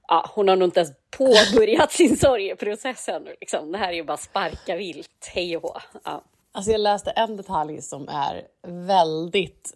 Ja, 0.08 0.30
hon 0.34 0.48
har 0.48 0.56
nog 0.56 0.66
inte 0.66 0.80
ens 0.80 0.92
påbörjat 1.10 1.92
sin 2.00 2.16
sorgeprocess 2.16 3.08
ännu. 3.08 3.34
Liksom. 3.40 3.72
Det 3.72 3.78
här 3.78 3.88
är 3.88 3.92
ju 3.92 4.04
bara 4.04 4.16
sparka 4.16 4.76
vilt, 4.76 5.30
hej 5.34 5.56
och 5.56 5.62
hå. 5.62 5.80
Ja. 6.04 6.22
Alltså 6.52 6.70
jag 6.70 6.80
läste 6.80 7.10
en 7.10 7.36
detalj 7.36 7.82
som 7.82 8.08
är 8.08 8.42
väldigt 8.66 9.74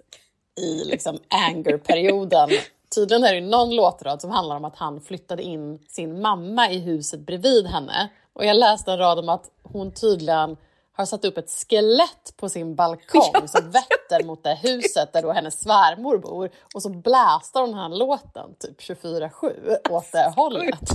i 0.60 0.84
liksom 0.84 1.18
anger-perioden 1.28 2.48
tydligen 2.94 3.24
är 3.24 3.34
det 3.34 3.40
någon 3.40 3.74
låtrad 3.74 4.20
som 4.20 4.30
handlar 4.30 4.56
om 4.56 4.64
att 4.64 4.76
han 4.76 5.00
flyttade 5.00 5.42
in 5.42 5.78
sin 5.88 6.20
mamma 6.20 6.70
i 6.70 6.78
huset 6.78 7.20
bredvid 7.20 7.66
henne. 7.66 8.08
Och 8.32 8.44
jag 8.44 8.56
läste 8.56 8.92
en 8.92 8.98
rad 8.98 9.18
om 9.18 9.28
att 9.28 9.50
hon 9.62 9.92
tydligen 9.92 10.56
har 10.98 11.06
satt 11.06 11.24
upp 11.24 11.38
ett 11.38 11.50
skelett 11.50 12.34
på 12.36 12.48
sin 12.48 12.74
balkong 12.74 13.48
som 13.48 13.70
vetter 13.70 14.24
mot 14.24 14.44
det 14.44 14.54
huset 14.54 15.12
där 15.12 15.22
då 15.22 15.32
hennes 15.32 15.60
svärmor 15.60 16.18
bor. 16.18 16.50
Och 16.74 16.82
så 16.82 16.88
blästar 16.88 17.60
hon 17.60 17.70
den 17.70 17.78
här 17.78 17.88
låten 17.88 18.54
typ 18.58 18.80
24-7 18.80 19.76
åt 19.90 20.12
det 20.12 20.32
hållet. 20.36 20.90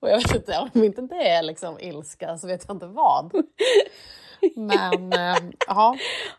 Och 0.00 0.10
jag 0.10 0.16
vet 0.16 0.34
inte, 0.34 0.68
om 0.74 0.84
inte 0.84 1.02
det 1.02 1.28
är 1.28 1.42
liksom 1.42 1.80
ilska 1.80 2.38
så 2.38 2.46
vet 2.46 2.64
jag 2.68 2.74
inte 2.74 2.86
vad. 2.86 3.32
Men 4.56 5.12
eh, 5.12 5.36
ja, 5.66 5.96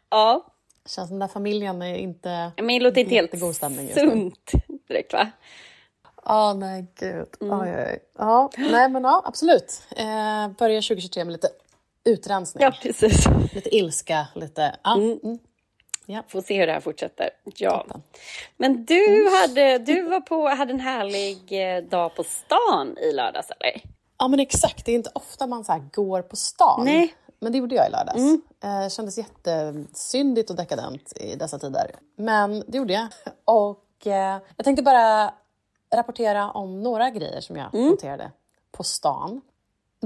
Ja, 0.09 0.45
känns 0.85 1.09
den 1.09 1.19
där 1.19 1.27
familjen 1.27 1.81
är 1.81 1.95
inte... 1.95 2.51
men 2.57 2.67
det 2.67 2.79
låter 2.79 3.01
inte 3.01 3.15
helt 3.15 3.33
Jättegod 3.33 3.55
stämning 3.55 3.85
just 3.85 3.99
sunt 3.99 4.51
direkt 4.87 5.13
va? 5.13 5.31
Ja, 6.25 6.53
nej 6.53 6.85
gud. 6.99 7.27
Oj, 7.39 7.49
oj, 7.49 7.85
oj. 7.87 7.99
Ja, 8.17 8.49
nej 8.57 8.89
men 8.89 9.03
ja, 9.03 9.21
absolut. 9.25 9.81
Eh, 9.95 10.47
börja 10.57 10.81
2023 10.81 11.25
med 11.25 11.31
lite 11.31 11.49
utrensning. 12.05 12.63
Ja, 12.63 12.73
precis. 12.81 13.25
Lite 13.53 13.75
ilska, 13.75 14.27
lite... 14.35 14.75
Ja. 14.83 14.95
Mm. 14.95 15.39
Ja. 16.05 16.23
Får 16.27 16.41
se 16.41 16.59
hur 16.59 16.67
det 16.67 16.73
här 16.73 16.79
fortsätter. 16.79 17.29
Ja. 17.43 17.77
Toppen. 17.77 18.01
Men 18.57 18.85
du, 18.85 19.29
hade, 19.41 19.77
du 19.77 20.01
var 20.01 20.19
på, 20.21 20.47
hade 20.49 20.73
en 20.73 20.79
härlig 20.79 21.37
eh, 21.77 21.83
dag 21.83 22.15
på 22.15 22.23
stan 22.23 22.97
i 22.97 23.11
lördags 23.11 23.49
eller? 23.59 23.81
ja, 24.17 24.27
men 24.27 24.39
exakt. 24.39 24.85
Det 24.85 24.91
är 24.91 24.95
inte 24.95 25.11
ofta 25.15 25.47
man 25.47 25.63
så 25.63 25.71
här 25.71 25.83
går 25.93 26.21
på 26.21 26.35
stan. 26.35 26.81
Nej. 26.85 26.95
Mm. 26.97 27.09
Men 27.39 27.51
det 27.51 27.57
gjorde 27.57 27.75
jag 27.75 27.87
i 27.87 27.91
lördags. 27.91 28.43
Eh, 28.63 28.89
kändes 28.89 29.17
jättesyndigt 29.17 30.49
och 30.49 30.55
dekadent 30.55 31.13
i 31.17 31.35
dessa 31.35 31.59
tider. 31.59 31.91
Men 32.15 32.63
det 32.67 32.77
gjorde 32.77 32.93
jag. 32.93 33.07
Och 33.45 34.07
eh, 34.07 34.39
jag 34.57 34.63
tänkte 34.63 34.83
bara 34.83 35.33
rapportera 35.95 36.51
om 36.51 36.83
några 36.83 37.09
grejer 37.09 37.41
som 37.41 37.55
jag 37.55 37.75
Mm. 37.75 37.87
noterade 37.89 38.31
på 38.71 38.83
stan. 38.83 39.41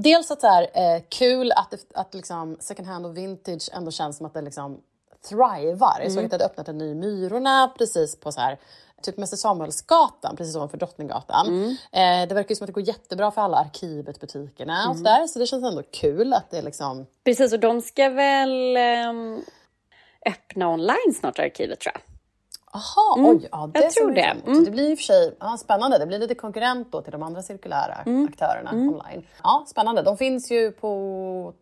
Dels 0.02 0.32
att 0.32 0.42
det 0.42 0.48
är 0.48 0.96
eh, 0.96 1.02
kul 1.10 1.52
att, 1.52 1.72
det, 1.72 1.78
att 1.94 2.14
liksom 2.14 2.58
second 2.60 2.88
hand 2.88 3.06
och 3.06 3.18
vintage 3.18 3.70
ändå 3.74 3.92
känns 3.92 4.18
som 4.18 4.26
att 4.26 4.34
det 4.34 4.42
liksom 4.42 4.82
thrivar. 5.30 6.00
Jag 6.04 6.12
såg 6.12 6.24
att 6.24 6.30
det 6.30 6.34
hade 6.34 6.46
öppnat 6.46 6.68
en 6.68 6.78
ny 6.78 6.96
Myrorna 6.96 7.74
precis 7.78 8.20
på 8.20 8.32
så 8.32 8.40
här 8.40 8.58
Typ 9.02 9.18
Mäster 9.18 9.38
Samuelsgatan, 9.38 10.36
precis 10.36 10.56
ovanför 10.56 10.78
Drottninggatan. 10.78 11.78
Eh, 11.92 12.28
det 12.28 12.34
verkar 12.36 12.50
ju 12.50 12.56
som 12.56 12.66
att 12.66 12.68
det 12.68 12.74
går 12.74 12.88
jättebra 12.88 13.32
för 13.32 13.42
alla 13.42 13.58
Arkivet-butikerna 13.58 14.90
och 14.90 14.98
sådär. 14.98 15.28
Så 15.28 15.40
det 15.40 15.46
känns 15.48 15.64
ändå 15.64 15.84
kul 15.84 16.34
att 16.34 16.52
det 16.52 16.62
liksom... 16.62 17.06
Precis, 17.24 17.54
och 17.54 17.60
de 17.60 17.82
ska 17.82 18.10
väl 18.10 18.78
ehm, 18.78 19.42
öppna 20.26 20.70
online 20.70 21.14
snart, 21.20 21.40
arkivet 21.40 21.80
tror 21.80 21.94
jag. 21.96 22.07
Aha, 22.78 23.16
oj, 23.18 23.48
ja, 23.52 23.58
det 23.74 23.80
Mm. 23.80 23.84
jag 23.84 23.92
tror 23.92 24.12
det. 24.12 24.36
Mm. 24.46 24.64
Det 24.64 24.72
blir 24.72 24.92
i 24.92 24.94
och 24.94 24.98
för 24.98 25.04
sig 25.04 25.36
ja, 25.40 25.58
spännande. 25.58 25.98
Det 25.98 26.06
blir 26.06 26.20
lite 26.20 26.36
konkurrent 26.36 26.92
då 26.92 27.02
till 27.02 27.12
de 27.12 27.24
andra 27.24 27.42
cirkulära 27.42 27.96
Mm. 28.06 28.28
aktörerna 28.32 28.72
online. 28.72 29.28
Ja, 29.44 29.64
spännande. 29.68 30.02
De 30.02 30.18
finns 30.18 30.52
ju 30.52 30.72
på 30.72 31.54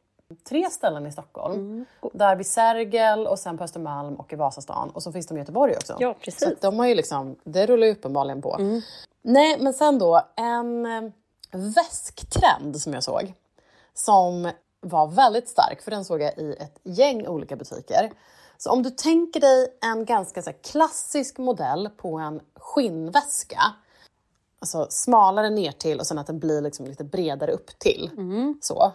tre 0.50 0.70
ställen 0.70 1.08
i 1.08 1.12
Stockholm. 1.12 1.54
Mm. 1.56 1.86
Där 2.14 2.36
vid 2.36 2.48
Sergel 2.48 3.28
och 3.28 3.40
sen 3.40 3.58
på 3.58 3.64
Östermalm 3.64 4.16
och 4.16 4.34
i 4.34 4.36
Vasastan. 4.36 4.90
Och 4.90 5.04
så 5.04 5.12
finns 5.12 5.28
de 5.28 5.38
i 5.38 5.40
Göteborg 5.40 5.76
också. 5.76 5.96
Ja, 6.00 6.16
precis. 6.22 6.50
Så 6.50 6.56
de 6.62 6.80
har 6.80 6.86
ju 6.88 6.96
liksom, 6.96 7.36
det 7.44 7.66
rullar 7.66 7.88
ju 7.88 7.94
uppenbarligen 7.94 8.42
på. 8.42 8.58
Nej, 9.22 9.58
men 9.60 9.74
sen 9.74 10.00
då 10.00 10.22
en 10.36 10.86
eh, 10.86 11.12
väsktrend 11.52 12.82
som 12.82 12.94
jag 12.94 13.04
såg. 13.04 13.34
Som 13.94 14.52
var 14.82 15.08
väldigt 15.08 15.50
stark, 15.50 15.82
för 15.82 15.92
den 15.92 16.06
såg 16.06 16.22
jag 16.22 16.38
i 16.38 16.56
ett 16.60 16.80
gäng 16.84 17.28
olika 17.28 17.56
butiker. 17.56 18.12
Så 18.58 18.70
om 18.72 18.84
du 18.84 18.90
tänker 18.90 19.40
dig 19.40 19.78
en 19.82 20.06
ganska 20.06 20.42
så 20.42 20.52
klassisk 20.54 21.38
modell 21.38 21.90
på 21.98 22.18
en 22.18 22.42
skinnväska. 22.56 23.62
Alltså 24.60 24.88
smalare 24.90 25.50
ner 25.50 25.72
till 25.72 26.00
och 26.00 26.08
sen 26.08 26.18
att 26.18 26.28
den 26.28 26.40
blir 26.40 26.62
liksom 26.62 26.86
lite 26.86 27.04
bredare 27.04 27.52
upp 27.52 27.80
till. 27.80 28.10
Så. 28.62 28.92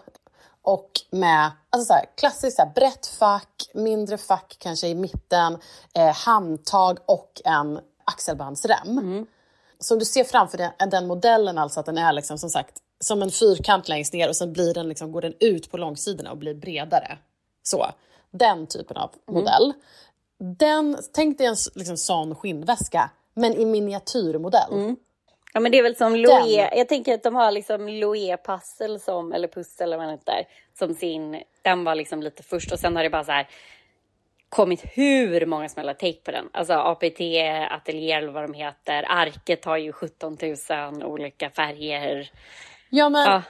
Och 0.63 0.91
med 1.11 1.51
alltså 1.71 1.87
så 1.87 1.93
här, 1.93 2.05
klassiskt 2.17 2.57
så 2.57 2.63
här, 2.63 2.73
brett 2.75 3.07
fack, 3.07 3.71
mindre 3.75 4.19
fack 4.19 4.57
kanske 4.59 4.89
i 4.89 4.95
mitten, 4.95 5.59
eh, 5.95 6.15
handtag 6.15 6.99
och 7.07 7.43
en 7.45 7.81
axelbandsrem. 8.05 9.27
Så 9.79 9.97
du 9.97 10.05
ser 10.05 10.25
framför 10.25 10.59
dig 10.59 10.71
den 10.91 11.07
modellen 11.07 11.59
alltså 11.59 11.81
att 11.81 11.87
den 11.87 11.99
är 11.99 12.13
liksom 12.13 12.39
som 12.39 12.51
sagt 12.51 12.79
som 13.01 13.23
en 13.23 13.31
fyrkant 13.31 13.89
längst 13.89 14.13
ner 14.13 14.29
och 14.29 14.37
sen 14.37 14.53
blir 14.53 14.75
den 14.75 14.89
liksom, 14.89 15.13
går 15.13 15.23
den 15.23 15.35
ut 15.41 15.71
på 15.71 15.77
långsidorna 15.77 16.31
och 16.31 16.37
blir 16.37 16.55
bredare. 16.55 17.19
Så. 17.63 17.87
Den 18.33 18.67
typen 18.67 18.97
av 18.97 19.11
modell. 19.27 19.73
Den, 20.39 20.99
tänk 21.15 21.39
dig 21.39 21.47
en 21.47 21.57
liksom, 21.75 21.97
sån 21.97 22.35
skinnväska, 22.35 23.11
men 23.35 23.55
i 23.55 23.65
miniatyrmodell. 23.65 24.97
Ja 25.53 25.61
men 25.61 25.73
det 25.73 25.79
är 25.79 25.83
väl 25.83 25.97
som 25.97 26.17
Loé, 26.17 26.71
jag 26.77 26.89
tänker 26.89 27.15
att 27.15 27.23
de 27.23 27.35
har 27.35 27.51
liksom 27.51 27.89
Loé 27.89 28.37
Puzzle 28.37 28.99
som, 28.99 29.33
eller 29.33 29.49
Pussel 29.49 29.85
eller 29.85 29.97
vad 29.97 30.07
den 30.07 30.13
heter, 30.19 30.47
som 30.79 30.95
sin, 30.95 31.43
den 31.63 31.85
var 31.85 31.95
liksom 31.95 32.23
lite 32.23 32.43
först 32.43 32.73
och 32.73 32.79
sen 32.79 32.97
har 32.97 33.03
det 33.03 33.11
bara 33.11 33.25
så 33.25 33.33
här 33.33 33.49
kommit 34.49 34.83
hur 34.85 35.47
många 35.47 35.69
smällar 35.69 35.95
take 35.95 36.21
på 36.25 36.31
den. 36.31 36.49
Alltså 36.53 36.73
APT, 36.73 37.21
Atelier 37.71 38.19
eller 38.19 38.33
vad 38.33 38.45
de 38.45 38.55
heter. 38.55 39.05
Arket 39.09 39.65
har 39.65 39.77
ju 39.77 39.93
17 39.93 40.39
000 40.71 41.03
olika 41.05 41.51
färger. 41.51 42.31
Ja 42.91 43.09
men 43.09 43.27
Ja. 43.27 43.43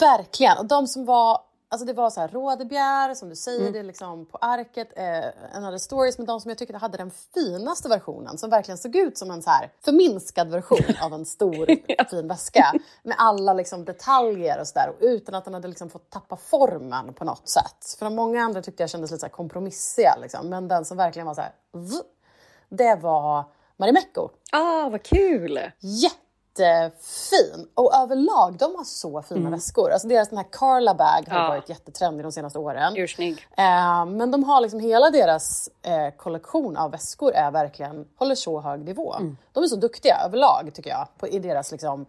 verkligen. 0.00 0.58
Och 0.58 0.66
de 0.66 0.86
som 0.86 1.04
var, 1.04 1.40
alltså 1.68 1.86
det 1.86 1.92
var 1.92 2.10
så 2.10 2.20
här 2.20 2.28
rådebjär 2.28 3.14
som 3.14 3.28
du 3.28 3.36
säger, 3.36 3.72
det 3.72 3.78
är 3.78 3.82
liksom 3.82 4.26
på 4.26 4.38
arket, 4.40 4.92
eh, 4.96 5.56
Another 5.56 5.78
Stories, 5.78 6.18
men 6.18 6.26
de 6.26 6.40
som 6.40 6.48
jag 6.48 6.58
tyckte 6.58 6.76
hade 6.76 6.98
den 6.98 7.10
finaste 7.34 7.88
versionen 7.88 8.38
som 8.38 8.50
verkligen 8.50 8.78
såg 8.78 8.96
ut 8.96 9.18
som 9.18 9.30
en 9.30 9.42
så 9.42 9.50
här 9.50 9.72
förminskad 9.84 10.50
version 10.50 10.94
av 11.02 11.14
en 11.14 11.26
stor 11.26 11.66
fin 12.10 12.28
väska 12.28 12.72
med 13.02 13.16
alla 13.18 13.52
liksom 13.52 13.84
detaljer 13.84 14.60
och 14.60 14.66
sådär 14.66 14.92
utan 15.00 15.34
att 15.34 15.44
den 15.44 15.54
hade 15.54 15.68
liksom 15.68 15.90
fått 15.90 16.10
tappa 16.10 16.36
formen 16.36 17.14
på 17.14 17.24
något 17.24 17.48
sätt. 17.48 17.96
För 17.98 18.06
de 18.06 18.14
många 18.14 18.42
andra 18.42 18.62
tyckte 18.62 18.82
jag 18.82 18.90
kändes 18.90 19.10
lite 19.10 19.20
så 19.20 19.28
kompromissiga 19.28 20.16
liksom, 20.22 20.48
men 20.48 20.68
den 20.68 20.84
som 20.84 20.96
verkligen 20.96 21.26
var 21.26 21.34
så 21.34 21.40
här, 21.40 21.52
det 22.68 22.94
var 23.02 23.44
Marimekko. 23.76 24.28
Ah, 24.52 24.88
vad 24.88 25.02
kul! 25.02 25.60
Jättefin! 26.58 27.68
Och 27.74 27.94
överlag, 27.94 28.56
de 28.58 28.74
har 28.76 28.84
så 28.84 29.22
fina 29.22 29.50
väskor. 29.50 29.90
Alltså 29.92 30.08
deras 30.08 30.28
den 30.28 30.38
här 30.38 30.46
Carla 30.52 30.94
bag 30.94 31.04
har 31.28 31.36
Mm. 31.36 31.42
Ja. 31.42 31.48
varit 31.48 31.68
jättetrendig 31.68 32.24
de 32.26 32.32
senaste 32.32 32.58
åren. 32.58 32.96
Ursnygg. 32.96 33.46
Eh, 33.56 34.04
men 34.06 34.30
de 34.30 34.44
har 34.44 34.60
liksom 34.60 34.80
hela 34.80 35.10
deras 35.10 35.70
eh, 35.82 36.10
kollektion 36.16 36.76
av 36.76 36.90
väskor 36.90 37.32
är 37.34 37.50
verkligen, 37.50 38.06
håller 38.16 38.34
så 38.34 38.60
hög 38.60 38.84
nivå. 38.84 39.14
Mm. 39.14 39.36
De 39.52 39.62
är 39.62 39.66
så 39.68 39.76
duktiga 39.76 40.16
överlag 40.26 40.70
tycker 40.74 40.90
jag, 40.90 41.08
på, 41.18 41.28
i 41.28 41.38
deras 41.38 41.72
liksom, 41.72 42.06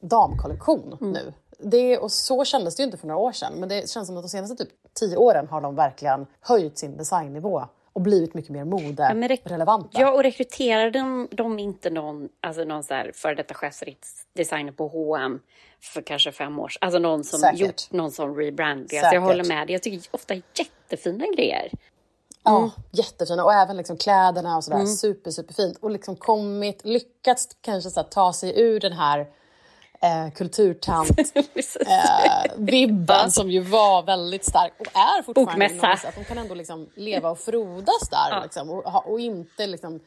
damkollektion 0.00 0.96
Mm. 1.00 1.12
nu. 1.12 1.32
Det, 1.60 1.98
och 1.98 2.12
så 2.12 2.44
kändes 2.44 2.76
det 2.76 2.80
ju 2.82 2.84
inte 2.84 2.96
för 2.98 3.06
några 3.06 3.20
år 3.20 3.32
sedan, 3.32 3.52
men 3.56 3.68
det 3.68 3.90
känns 3.90 4.06
som 4.06 4.16
att 4.16 4.22
de 4.24 4.28
senaste 4.28 4.56
typ 4.56 4.68
tio 4.94 5.16
åren 5.16 5.48
har 5.50 5.60
de 5.60 5.74
verkligen 5.74 6.26
höjt 6.40 6.78
sin 6.78 6.96
designnivå 6.96 7.64
och 7.98 8.02
blivit 8.02 8.34
mycket 8.34 8.50
mer 8.50 8.64
moderelevanta. 8.64 10.00
Ja, 10.00 10.12
och 10.12 10.22
rekryterar 10.22 10.90
de, 10.90 11.28
de 11.30 11.58
inte 11.58 11.90
någon, 11.90 12.28
alltså 12.40 12.64
någon 12.64 12.82
så 12.82 12.94
här 12.94 13.12
före 13.14 13.34
detta 13.34 13.54
chefsdesigner 13.54 14.72
på 14.72 14.88
H&M 14.88 15.40
för 15.80 16.02
kanske 16.02 16.32
fem 16.32 16.58
år 16.58 16.68
sedan? 16.68 16.78
Alltså 16.80 16.98
någon 16.98 17.24
som 17.24 17.38
Säkert. 17.38 17.60
gjort 17.60 17.90
någon 17.90 18.10
sån 18.10 18.36
rebrand. 18.36 18.80
Alltså 18.80 19.14
jag 19.14 19.20
håller 19.20 19.44
med 19.44 19.66
dig. 19.66 19.72
Jag 19.74 19.82
tycker 19.82 20.08
ofta 20.10 20.34
jättefina 20.34 21.24
grejer. 21.36 21.70
Ja, 22.42 22.70
jättefina. 22.90 23.44
Och 23.44 23.52
även 23.52 23.76
liksom 23.76 23.96
kläderna 23.96 24.56
och 24.56 24.64
sådär. 24.64 24.86
Super, 24.86 25.30
superfint. 25.30 25.78
Och 25.80 25.90
liksom 25.90 26.16
kommit, 26.16 26.84
lyckats 26.84 27.48
kanske 27.60 27.90
så 27.90 28.02
ta 28.02 28.32
sig 28.32 28.60
ur 28.60 28.80
den 28.80 28.92
här 28.92 29.26
eh, 30.00 30.30
kulturtant-vibben 30.34 33.06
Ja. 33.24 33.30
som 33.30 33.50
ju 33.50 33.60
var 33.60 34.02
väldigt 34.02 34.44
stark 34.44 34.72
och 34.78 34.86
är 34.86 35.22
fortfarande 35.22 35.68
Bokmässa. 35.68 36.08
Att 36.08 36.14
de 36.14 36.24
kan 36.24 36.38
ändå 36.38 36.54
liksom 36.54 36.88
leva 36.94 37.30
och 37.30 37.38
frodas 37.38 38.08
där 38.10 38.42
liksom, 38.42 38.70
och, 38.70 39.10
och 39.12 39.20
inte 39.20 39.66
liksom 39.66 40.00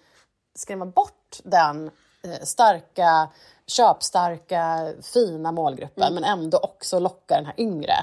skrämma 0.56 0.86
bort 0.86 1.38
den 1.44 1.92
eh, 2.24 2.40
starka, 2.44 3.30
köpstarka, 3.68 4.94
fina 5.14 5.52
målgruppen 5.52 6.14
men 6.14 6.24
ändå 6.24 6.58
också 6.58 7.00
locka 7.00 7.36
den 7.36 7.46
här 7.46 7.56
yngre. 7.58 7.94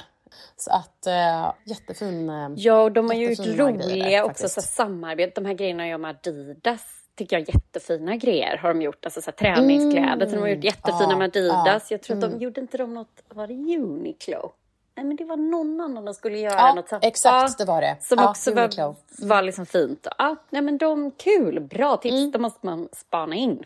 Så 0.57 0.71
att 0.71 1.07
eh, 1.07 1.53
jättefin. 1.65 2.31
Eh, 2.31 2.49
Ja, 2.57 2.81
och 2.83 2.93
de 2.93 3.07
har 3.07 3.15
ju 3.15 3.29
gjort 3.29 3.39
Jättefina 3.39 3.71
grejer, 3.73 3.95
roliga 3.95 4.25
också 4.25 4.49
så 4.49 4.63
samarbete. 4.63 5.33
De 5.41 5.47
här 5.47 5.55
grejerna 5.55 5.83
jag 5.83 5.91
gör 5.91 5.99
med 5.99 6.11
Adidas 6.11 6.83
tycker 7.19 7.39
jag 7.39 7.49
jättefina 7.55 8.17
grejer 8.17 8.57
har 8.57 8.69
de 8.69 8.83
gjort. 8.83 9.05
Alltså 9.05 9.21
så 9.23 9.31
här, 9.31 9.55
träningskläder. 9.55 10.27
Så 10.27 10.35
de 10.35 10.41
har 10.41 10.49
gjort 10.49 10.65
jättefina 10.65 10.99
Mm. 11.05 11.11
Ja, 11.11 11.17
med 11.17 11.29
Adidas. 11.37 11.67
ja, 11.67 11.71
Mm. 11.73 11.81
Jag 11.91 12.03
tror 12.03 12.17
att 12.17 12.21
de 12.33 12.39
gjorde 12.45 12.61
inte 12.61 12.77
de 12.79 12.95
något, 12.95 13.23
var 13.29 13.47
det 13.47 13.55
Uniqlo? 13.55 14.53
Nej 14.95 15.05
men 15.07 15.17
det 15.17 15.25
var 15.25 15.37
någon 15.37 15.81
annan 15.81 16.05
de 16.05 16.15
skulle 16.15 16.39
göra 16.39 16.55
Ja, 16.55 16.75
något 16.75 16.89
så 16.89 16.99
exakt, 17.03 17.59
det 17.59 17.65
var 17.65 17.81
det. 17.81 17.97
Som 18.01 18.19
Ja, 18.19 18.31
också 18.31 18.51
Uniqlo. 18.51 18.85
var, 19.19 19.27
var 19.29 19.43
liksom 19.43 19.67
fint. 19.67 20.07
Ja, 20.19 20.37
nej 20.51 20.63
men 20.63 20.79
de, 20.79 21.11
kul, 21.11 21.61
bra 21.61 21.97
tips. 21.97 22.15
Mm. 22.15 22.31
Det 22.31 22.39
måste 22.39 22.67
man 22.67 22.89
spana 22.93 23.35
in. 23.35 23.65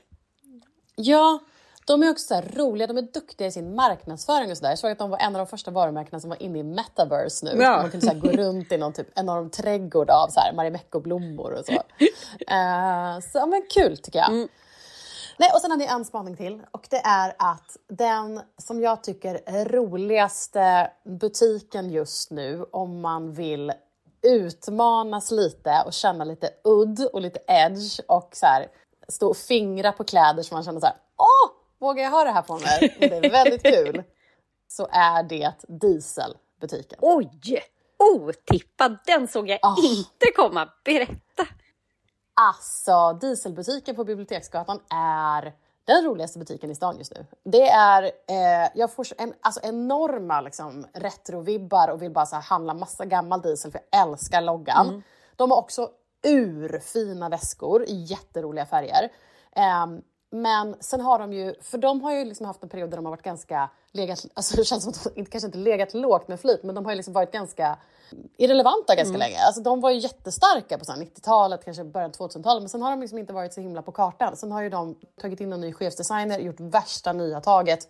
Ja, 0.96 1.38
de 1.86 2.02
är 2.02 2.10
också 2.10 2.26
så 2.26 2.40
roliga, 2.40 2.86
de 2.86 2.98
är 2.98 3.02
duktiga 3.02 3.48
i 3.48 3.52
sin 3.52 3.74
marknadsföring 3.74 4.50
och 4.50 4.56
sådär. 4.56 4.70
Jag 4.70 4.78
såg 4.78 4.90
att 4.90 4.98
de 4.98 5.10
var 5.10 5.18
en 5.18 5.36
av 5.36 5.38
de 5.38 5.46
första 5.46 5.70
varumärkena 5.70 6.20
som 6.20 6.30
var 6.30 6.42
inne 6.42 6.58
i 6.58 6.62
metaverse 6.62 7.46
nu. 7.46 7.62
Ja. 7.62 7.76
Man 7.82 7.90
kunde 7.90 8.06
så 8.06 8.14
gå 8.14 8.28
runt 8.28 8.72
i 8.72 8.78
någon 8.78 8.92
typ 8.92 9.18
enorm 9.18 9.50
trädgård 9.50 10.10
av 10.10 10.28
så 10.28 10.40
här 10.40 10.52
Marimekko-blommor 10.52 11.52
och 11.58 11.64
så. 11.66 11.72
Eh, 12.48 13.20
så 13.32 13.46
men 13.46 13.62
kul 13.70 13.96
tycker 13.98 14.18
jag. 14.18 14.48
Nej, 15.36 15.50
och 15.54 15.60
sen 15.60 15.70
hade 15.70 15.84
jag 15.84 15.92
en 15.92 16.04
spaning 16.04 16.36
till 16.36 16.62
och 16.70 16.86
det 16.90 16.96
är 17.04 17.34
att 17.38 17.76
den 17.88 18.40
som 18.58 18.80
jag 18.80 19.02
tycker 19.04 19.40
är 19.46 19.64
roligaste 19.64 20.90
butiken 21.04 21.90
just 21.90 22.30
nu 22.30 22.64
om 22.70 23.00
man 23.00 23.32
vill 23.32 23.72
utmanas 24.22 25.30
lite 25.30 25.82
och 25.86 25.92
känna 25.92 26.24
lite 26.24 26.50
udd 26.64 27.08
och 27.12 27.20
lite 27.20 27.40
edge 27.46 28.00
och 28.08 28.30
så 28.32 28.46
här, 28.46 28.66
stå 29.08 29.28
och 29.28 29.36
fingra 29.36 29.92
på 29.92 30.04
kläder 30.04 30.42
som 30.42 30.54
man 30.54 30.64
känner 30.64 30.80
så 30.80 30.86
här, 30.86 30.96
åh, 31.16 31.61
vågar 31.82 32.02
jag 32.04 32.10
ha 32.10 32.24
det 32.24 32.30
här 32.30 32.42
på 32.42 32.54
mig? 32.58 32.94
Och 33.00 33.00
det 33.20 33.26
är 33.26 33.30
väldigt 33.30 33.62
kul. 33.62 34.02
Så 34.68 34.88
är 34.92 35.22
det 35.22 35.52
Dieselbutiken. 35.68 36.98
Oj! 37.02 37.62
Otippad! 38.14 38.98
Den 39.06 39.28
såg 39.28 39.48
jag 39.48 39.58
Ah. 39.62 39.76
inte 39.82 40.26
komma. 40.36 40.68
Berätta! 40.84 41.46
Alltså, 42.34 43.12
Dieselbutiken 43.20 43.96
på 43.96 44.04
Biblioteksgatan 44.04 44.80
är 44.90 45.52
den 45.84 46.04
roligaste 46.04 46.38
butiken 46.38 46.70
i 46.70 46.74
stan 46.74 46.98
just 46.98 47.12
nu. 47.14 47.26
Det 47.44 47.68
är, 47.68 48.02
eh, 48.04 48.70
jag 48.74 48.92
får 48.92 49.06
en, 49.18 49.34
alltså 49.40 49.60
enorma 49.64 50.40
liksom, 50.40 50.86
retrovibbar 50.92 51.88
och 51.88 52.02
vill 52.02 52.10
bara 52.12 52.26
så 52.26 52.36
här, 52.36 52.42
handla 52.42 52.74
massa 52.74 53.04
gammal 53.04 53.40
diesel 53.42 53.72
för 53.72 53.80
jag 53.90 54.02
älskar 54.02 54.40
loggan. 54.40 55.02
De 55.36 55.50
har 55.50 55.58
också 55.58 55.90
urfina 56.26 57.28
väskor 57.28 57.84
i 57.84 57.94
jätteroliga 58.02 58.66
färger. 58.66 59.08
Ehm, 59.56 60.02
men 60.32 60.76
sen 60.80 61.00
har 61.00 61.18
de 61.18 61.32
ju, 61.32 61.54
för 61.60 61.78
de 61.78 62.02
har 62.02 62.12
ju 62.12 62.24
liksom 62.24 62.46
haft 62.46 62.62
en 62.62 62.68
period 62.68 62.90
där 62.90 62.96
de 62.96 63.04
har 63.04 63.12
varit 63.12 63.22
ganska 63.22 63.70
legat, 63.92 64.26
alltså 64.34 64.56
det 64.56 64.64
känns 64.64 64.82
som 64.82 64.90
att 64.90 65.14
de 65.14 65.24
kanske 65.24 65.46
inte 65.46 65.58
legat 65.58 65.94
lågt 65.94 66.28
med 66.28 66.40
flyt, 66.40 66.62
men 66.62 66.74
de 66.74 66.84
har 66.84 66.92
ju 66.92 66.96
liksom 66.96 67.14
varit 67.14 67.32
ganska 67.32 67.78
irrelevanta 68.36 68.94
ganska 68.94 69.18
länge. 69.18 69.38
Alltså 69.38 69.62
de 69.62 69.80
var 69.80 69.90
ju 69.90 69.98
jättestarka 69.98 70.78
på 70.78 70.84
så 70.84 70.92
här 70.92 71.00
90-talet, 71.00 71.64
kanske 71.64 71.84
början 71.84 72.10
av 72.18 72.28
2000-talet, 72.28 72.62
men 72.62 72.68
sen 72.68 72.82
har 72.82 72.90
de 72.90 73.00
liksom 73.00 73.18
inte 73.18 73.32
varit 73.32 73.52
så 73.52 73.60
himla 73.60 73.82
på 73.82 73.92
kartan. 73.92 74.36
Sen 74.36 74.52
har 74.52 74.62
ju 74.62 74.68
de 74.68 74.96
tagit 75.20 75.40
in 75.40 75.52
en 75.52 75.60
ny 75.60 75.72
chefsdesigner, 75.72 76.38
gjort 76.38 76.60
värsta 76.60 77.12
nya 77.12 77.40
taget 77.40 77.88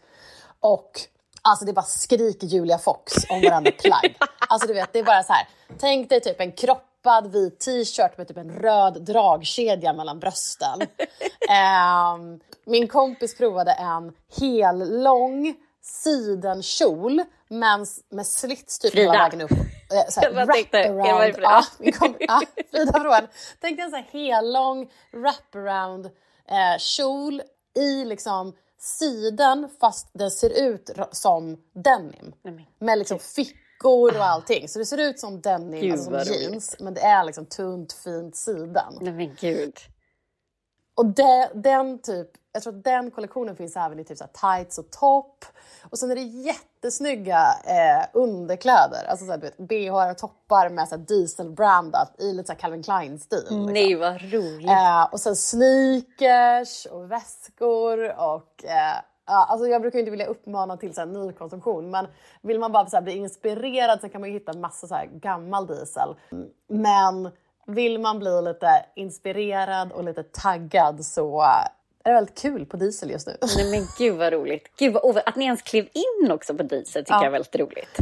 och 0.61 1.01
Alltså 1.45 1.65
det 1.65 1.73
bara 1.73 1.83
skriker 1.83 2.47
Julia 2.47 2.79
Fox 2.79 3.13
om 3.31 3.41
varandra 3.41 3.71
plagg. 3.71 4.17
Alltså 4.49 4.67
du 4.69 4.75
vet, 4.75 4.93
det 4.93 4.99
är 4.99 5.05
bara 5.05 5.23
så 5.23 5.33
här. 5.33 5.49
Tänk 5.79 6.09
dig 6.09 6.21
typ 6.21 6.41
en 6.41 6.53
kroppad 7.03 7.33
vit 7.33 7.61
t-shirt 7.61 8.19
med 8.19 8.29
typ 8.29 8.37
en 8.37 8.51
röd 8.51 9.03
dragkedja 9.05 9.93
mellan 9.93 10.21
brösten. 10.21 10.81
Ehm, 11.51 12.41
min 12.67 12.89
kompis 12.89 13.37
provade 13.37 13.73
en 13.73 14.13
hel 14.41 15.03
lång 15.03 15.55
sidenkjol 15.83 17.23
men 17.49 17.87
med 18.11 18.27
slits 18.27 18.79
typ 18.79 18.93
Frida. 18.93 19.13
hela 19.13 19.25
vägen 19.25 19.41
upp. 19.41 19.51
Eh, 19.51 20.09
Så 20.09 20.21
här, 20.21 20.27
Jag 20.33 20.47
bara 20.47 20.55
tänkte. 20.55 20.83
Frida? 20.83 21.39
Ja, 21.39 21.63
min 21.79 21.93
ja, 22.19 22.41
Frida 22.71 22.93
frågade. 23.01 23.29
En 23.61 23.91
så 23.91 23.97
här 23.97 24.09
hellång 24.13 24.91
wraparound 25.13 26.07
eh, 26.49 26.79
kjol 26.79 27.43
i 27.75 28.05
liksom 28.05 28.53
siden 28.79 29.69
fast 29.81 30.09
den 30.13 30.31
ser 30.31 30.63
ut 30.63 30.91
som 31.13 31.57
denim. 31.75 32.33
Men- 32.43 32.67
Med 32.79 32.99
liksom 32.99 33.19
fickor 33.83 34.17
och 34.17 34.25
allting. 34.25 34.69
Så 34.69 34.79
det 34.79 34.87
ser 34.87 34.99
ut 34.99 35.21
som 35.21 35.41
denim, 35.41 35.81
Gud, 35.81 35.93
alltså 35.93 36.25
som 36.25 36.35
jeans. 36.35 36.77
Men 36.81 36.95
det 36.95 37.01
är 37.01 37.25
liksom 37.25 37.47
tunt 37.47 37.93
fint 37.93 38.37
siden. 38.37 38.99
Nej 39.01 39.13
men 39.13 39.37
gud. 39.41 39.77
Och 40.95 41.07
det, 41.07 41.51
den 41.55 41.99
typ, 41.99 42.29
jag 42.53 42.63
tror 42.63 42.77
att 42.77 42.85
den 42.85 43.11
kollektionen 43.11 43.57
finns 43.57 43.77
även 43.77 43.99
i 43.99 44.05
typ 44.05 44.19
så 44.19 44.27
tights 44.27 44.79
och 44.79 44.91
topp. 44.91 45.45
Och 45.91 45.99
sen 45.99 46.11
är 46.11 46.15
det 46.15 46.23
jättesnygga 46.23 47.47
eh, 47.65 48.07
underkläder. 48.13 49.05
Alltså 49.09 49.27
så 49.27 49.33
här, 49.33 49.39
vet, 49.39 49.57
bh 49.59 50.11
och 50.11 50.19
toppar 50.19 50.69
med 50.69 50.89
så 50.89 50.97
här 50.97 51.03
dieselbrandat 51.03 52.15
i 52.19 52.33
lite 52.33 52.53
så 52.53 52.55
Calvin 52.55 52.83
Klein-stil. 52.83 53.39
liksom. 53.39 53.67
Nej 53.67 53.95
vad 53.95 54.33
roligt. 54.33 54.69
Eh, 54.71 55.05
och 55.13 55.21
sen 55.21 55.37
sneakers 55.37 56.87
och 56.87 57.11
väskor 57.11 58.21
och 58.21 58.65
eh, 58.65 59.01
ja, 59.27 59.47
alltså 59.49 59.67
jag 59.67 59.83
brukar 59.83 59.99
inte 59.99 60.11
vilja 60.11 60.27
uppmana 60.27 60.77
till 60.77 60.95
så 60.95 61.01
här, 61.01 61.07
nykonsumtion 61.07 61.91
men 61.91 62.07
vill 62.43 62.59
man 62.61 62.73
bara 62.73 62.87
så 62.87 62.97
här, 62.97 63.03
bli 63.03 63.13
inspirerad 63.17 64.01
så 64.01 64.09
kan 64.09 64.21
man 64.21 64.31
ju 64.31 64.39
hitta 64.39 64.53
massa 64.53 64.87
så 64.87 64.95
här, 64.95 65.07
gammal 65.07 65.67
diesel. 65.67 66.15
Men 66.69 67.31
vill 67.67 68.01
man 68.01 68.19
bli 68.19 68.43
lite 68.43 68.85
inspirerad 68.97 69.93
och 69.93 70.05
lite 70.05 70.23
taggad 70.23 71.05
så 71.05 71.43
är 72.05 72.11
det 72.11 72.15
väldigt 72.15 72.39
kul 72.39 72.67
på 72.67 72.77
diesel 72.77 73.11
just 73.11 73.27
nu. 73.27 73.37
Nej 73.57 73.71
men 73.71 73.87
gud 73.99 74.19
vad 74.19 74.33
roligt. 74.33 74.77
Gud 74.77 74.93
vad 74.95 75.17
Att 75.19 75.37
ni 75.37 75.45
ens 75.45 75.63
klev 75.63 75.89
in 75.93 76.31
också 76.33 76.55
på 76.55 76.63
Diesel 76.63 77.03
tycker 77.05 77.15
Ja. 77.15 77.19
jag 77.19 77.27
är 77.27 77.31
väldigt 77.31 77.57
roligt. 77.57 77.97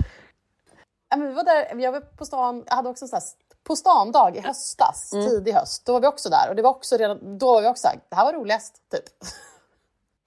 Ja, 1.10 1.16
men 1.16 1.28
vi 1.28 1.34
var 1.34 1.44
där, 1.44 1.80
jag 1.80 1.92
var 1.92 2.00
på 2.00 2.24
stan, 2.24 2.64
jag 2.66 2.74
hade 2.76 2.88
också 2.88 3.04
en 3.04 3.08
sån 3.08 3.16
här 3.16 3.22
på 3.64 3.76
stan-dag 3.76 4.36
i 4.36 4.40
höstas, 4.40 5.12
Mm. 5.12 5.26
tidig 5.28 5.52
höst. 5.52 5.86
Då 5.86 5.92
var 5.92 6.00
vi 6.00 6.06
också 6.06 6.28
där 6.28 6.48
och 6.48 6.56
det 6.56 6.62
var 6.62 6.70
också 6.70 6.96
redan, 6.96 7.38
då 7.38 7.54
var 7.54 7.62
vi 7.62 7.68
också 7.68 7.80
såhär, 7.82 7.98
det 8.08 8.16
här 8.16 8.24
var 8.24 8.32
roligast, 8.32 8.74
typ. 8.90 9.04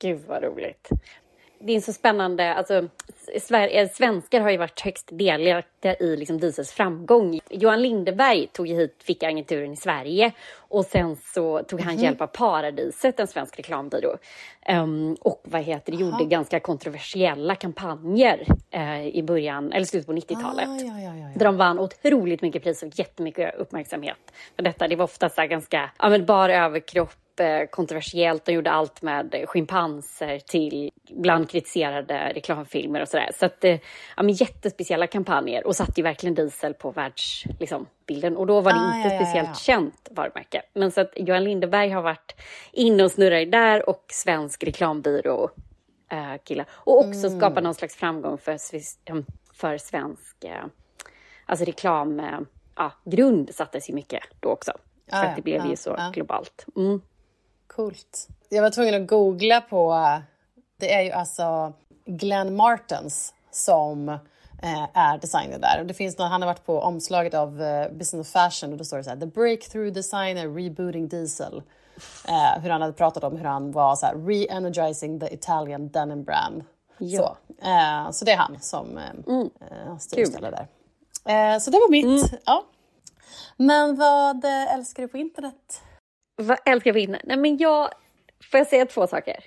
Gud 0.04 0.22
vad 0.28 0.44
roligt. 0.44 0.89
Det 1.66 1.76
är 1.76 1.82
så 1.82 1.94
spännande. 1.94 2.54
Alltså, 2.54 2.74
eh, 2.74 3.89
svenskar 3.89 4.42
har 4.42 4.50
ju 4.50 4.58
varit 4.58 4.82
högst 4.82 5.10
delaktiga 5.12 5.96
i 5.96 6.18
liksom 6.18 6.39
Diesels 6.39 6.72
framgång. 6.72 7.39
Johan 7.50 7.82
Lindeberg 7.82 8.48
tog 8.48 8.68
ju 8.68 8.76
hit 8.76 9.04
Ficka-agenturen 9.04 9.74
i 9.74 9.76
Sverige 9.76 10.32
och 10.58 10.86
sen 10.86 11.16
så 11.16 11.63
tog 11.63 11.82
han 11.82 11.98
hjälp 11.98 12.22
av 12.22 12.28
Paradiset, 12.28 13.20
en 13.20 13.28
svensk 13.28 13.60
reklambyrå. 13.60 14.18
Ehm, 14.66 15.16
och 15.22 15.42
vad 15.44 15.62
heter 15.62 15.92
det, 15.92 15.98
gjorde 15.98 16.26
ganska 16.26 16.60
kontroversiella 16.60 17.56
kampanjer 17.56 18.46
eh, 18.72 19.08
i 19.08 19.24
början, 19.24 19.72
eller 19.72 19.86
slutet 19.86 20.08
på 20.08 20.13
90-talet. 20.13 20.68
Ah, 20.68 20.78
ja, 20.80 21.00
ja, 21.00 21.16
ja. 21.16 21.28
Där 21.36 21.46
de 21.46 21.58
vann 21.58 21.80
otroligt 21.80 22.42
mycket 22.42 22.63
pris 22.63 22.84
och 22.84 23.00
jättemycket 23.00 23.56
uppmärksamhet 23.56 24.34
för 24.56 24.63
detta. 24.63 24.88
Det 24.88 24.96
var 24.96 25.06
ofta 25.06 25.30
så 25.30 25.42
här 25.42 25.48
ganska, 25.48 25.92
ja 26.00 26.10
men 26.10 26.26
bara 26.26 26.56
överkropp, 26.66 27.23
eh, 27.39 27.65
kontroversiellt. 27.72 28.46
De 28.46 28.52
gjorde 28.52 28.72
allt 28.72 29.02
med 29.02 29.43
schimpanser 29.48 30.39
till 30.39 30.91
ibland 31.10 31.50
kritiserade 31.50 32.32
reklamfilmer 32.36 33.02
och 33.02 33.08
sådär. 33.08 33.30
Så 33.39 33.46
att, 33.46 33.63
eh, 33.63 33.80
ja 34.17 34.24
men 34.24 34.30
jättespeciella 34.34 35.08
kampanjer 35.08 35.67
och 35.67 35.76
satte 35.76 35.93
ju 35.96 36.04
verkligen 36.04 36.36
Diesel 36.36 36.74
på 36.74 36.91
världsbilden. 36.91 37.58
Liksom, 37.60 37.88
bilden. 38.08 38.38
och 38.38 38.48
då 38.48 38.62
var 38.62 38.72
det 38.74 38.80
Ah, 38.80 38.98
inte 38.98 39.15
ja, 39.15 39.19
speciellt 39.22 39.50
ja. 39.50 39.56
känt 39.56 40.08
varumärke. 40.12 40.62
Men 40.74 40.91
så 40.91 41.02
att 41.02 41.12
Johan 41.15 41.43
Lindeberg 41.43 41.89
har 41.89 42.02
varit 42.02 42.36
inne 42.72 43.04
och 43.04 43.12
snurrat 43.12 43.52
där 43.52 43.89
och 43.89 44.06
svensk 44.12 44.63
reklambyrå 44.63 45.50
eh, 46.12 46.34
kille. 46.43 46.65
Och 46.72 47.00
också 47.00 47.28
Mm. 47.28 47.39
skapa 47.39 47.62
någon 47.62 47.74
slags 47.74 47.96
framgång 47.96 48.38
för, 48.38 48.58
för 49.54 49.78
svensk 49.78 50.43
eh, 50.43 50.63
alltså 51.46 51.65
reklam. 51.65 52.22
Ja, 52.76 52.91
grund 53.06 53.56
sattes 53.56 53.89
ju 53.89 53.93
mycket 53.93 54.24
då 54.39 54.50
också. 54.50 54.72
För 55.10 55.17
Ja, 55.17 55.24
att 55.26 55.36
det 55.36 55.41
blev 55.41 55.58
ja, 55.58 55.69
ju 55.69 55.76
så 55.76 55.96
ja. 55.98 56.12
globalt. 56.13 56.65
Mm. 56.76 57.02
Coolt. 57.76 58.28
Jag 58.50 58.62
var 58.62 58.70
tvungen 58.70 59.02
att 59.02 59.08
googla 59.08 59.62
på... 59.62 59.98
Det 60.80 60.94
är 60.94 61.02
ju 61.02 61.12
alltså 61.12 61.74
Glenn 62.06 62.56
Martens 62.56 63.34
som 63.52 64.10
eh, 64.10 64.88
är 64.94 65.18
designer 65.18 65.60
där. 65.60 65.84
Det 65.84 65.94
finns 65.94 66.18
någon, 66.18 66.32
han 66.32 66.42
har 66.42 66.48
varit 66.48 66.66
på 66.66 66.80
omslaget 66.82 67.34
av 67.34 67.62
eh, 67.62 67.92
Business 67.92 68.28
of 68.28 68.32
Fashion 68.32 68.72
och 68.72 68.78
då 68.78 68.84
står 68.84 68.98
det 68.98 69.04
så 69.04 69.10
här 69.10 69.18
The 69.18 69.26
breakthrough 69.26 69.94
designer 69.94 70.48
rebooting 70.48 71.08
diesel. 71.08 71.62
Eh, 72.28 72.62
hur 72.62 72.70
han 72.70 72.82
hade 72.82 72.94
pratat 72.94 73.24
om 73.24 73.38
hur 73.38 73.46
han 73.46 73.72
var 73.72 73.96
så 73.96 74.06
här 74.06 74.16
re-energizing 74.16 75.20
the 75.20 75.34
Italian 75.34 75.90
denim 75.90 76.24
brand. 76.24 76.64
Ja. 76.98 77.38
Så, 77.60 77.66
eh, 77.68 78.12
så 78.12 78.26
det 78.26 78.32
är 78.32 78.38
han 78.38 78.58
som 78.62 78.98
eh, 78.98 79.04
Mm. 79.28 79.50
eh, 79.62 79.98
styr 79.98 80.22
och 80.22 80.28
ställer 80.28 80.52
där. 80.52 80.68
Eh, 81.54 81.60
så 81.60 81.72
det 81.72 81.78
var 81.78 81.90
mitt. 81.90 82.34
Ja. 82.46 82.64
Men 83.58 83.96
vad 83.96 84.46
älskar 84.46 85.04
du 85.04 85.10
på 85.10 85.18
internet? 85.18 85.82
Vad 86.36 86.58
älskar 86.65 86.89
jag 86.89 86.96
på 86.96 87.00
internet? 87.00 87.22
Nej 87.26 87.38
men 87.38 87.58
jag... 87.58 87.89
Får 88.52 88.58
jag 88.58 88.67
säga 88.67 88.86
två 88.86 89.08
saker? 89.08 89.43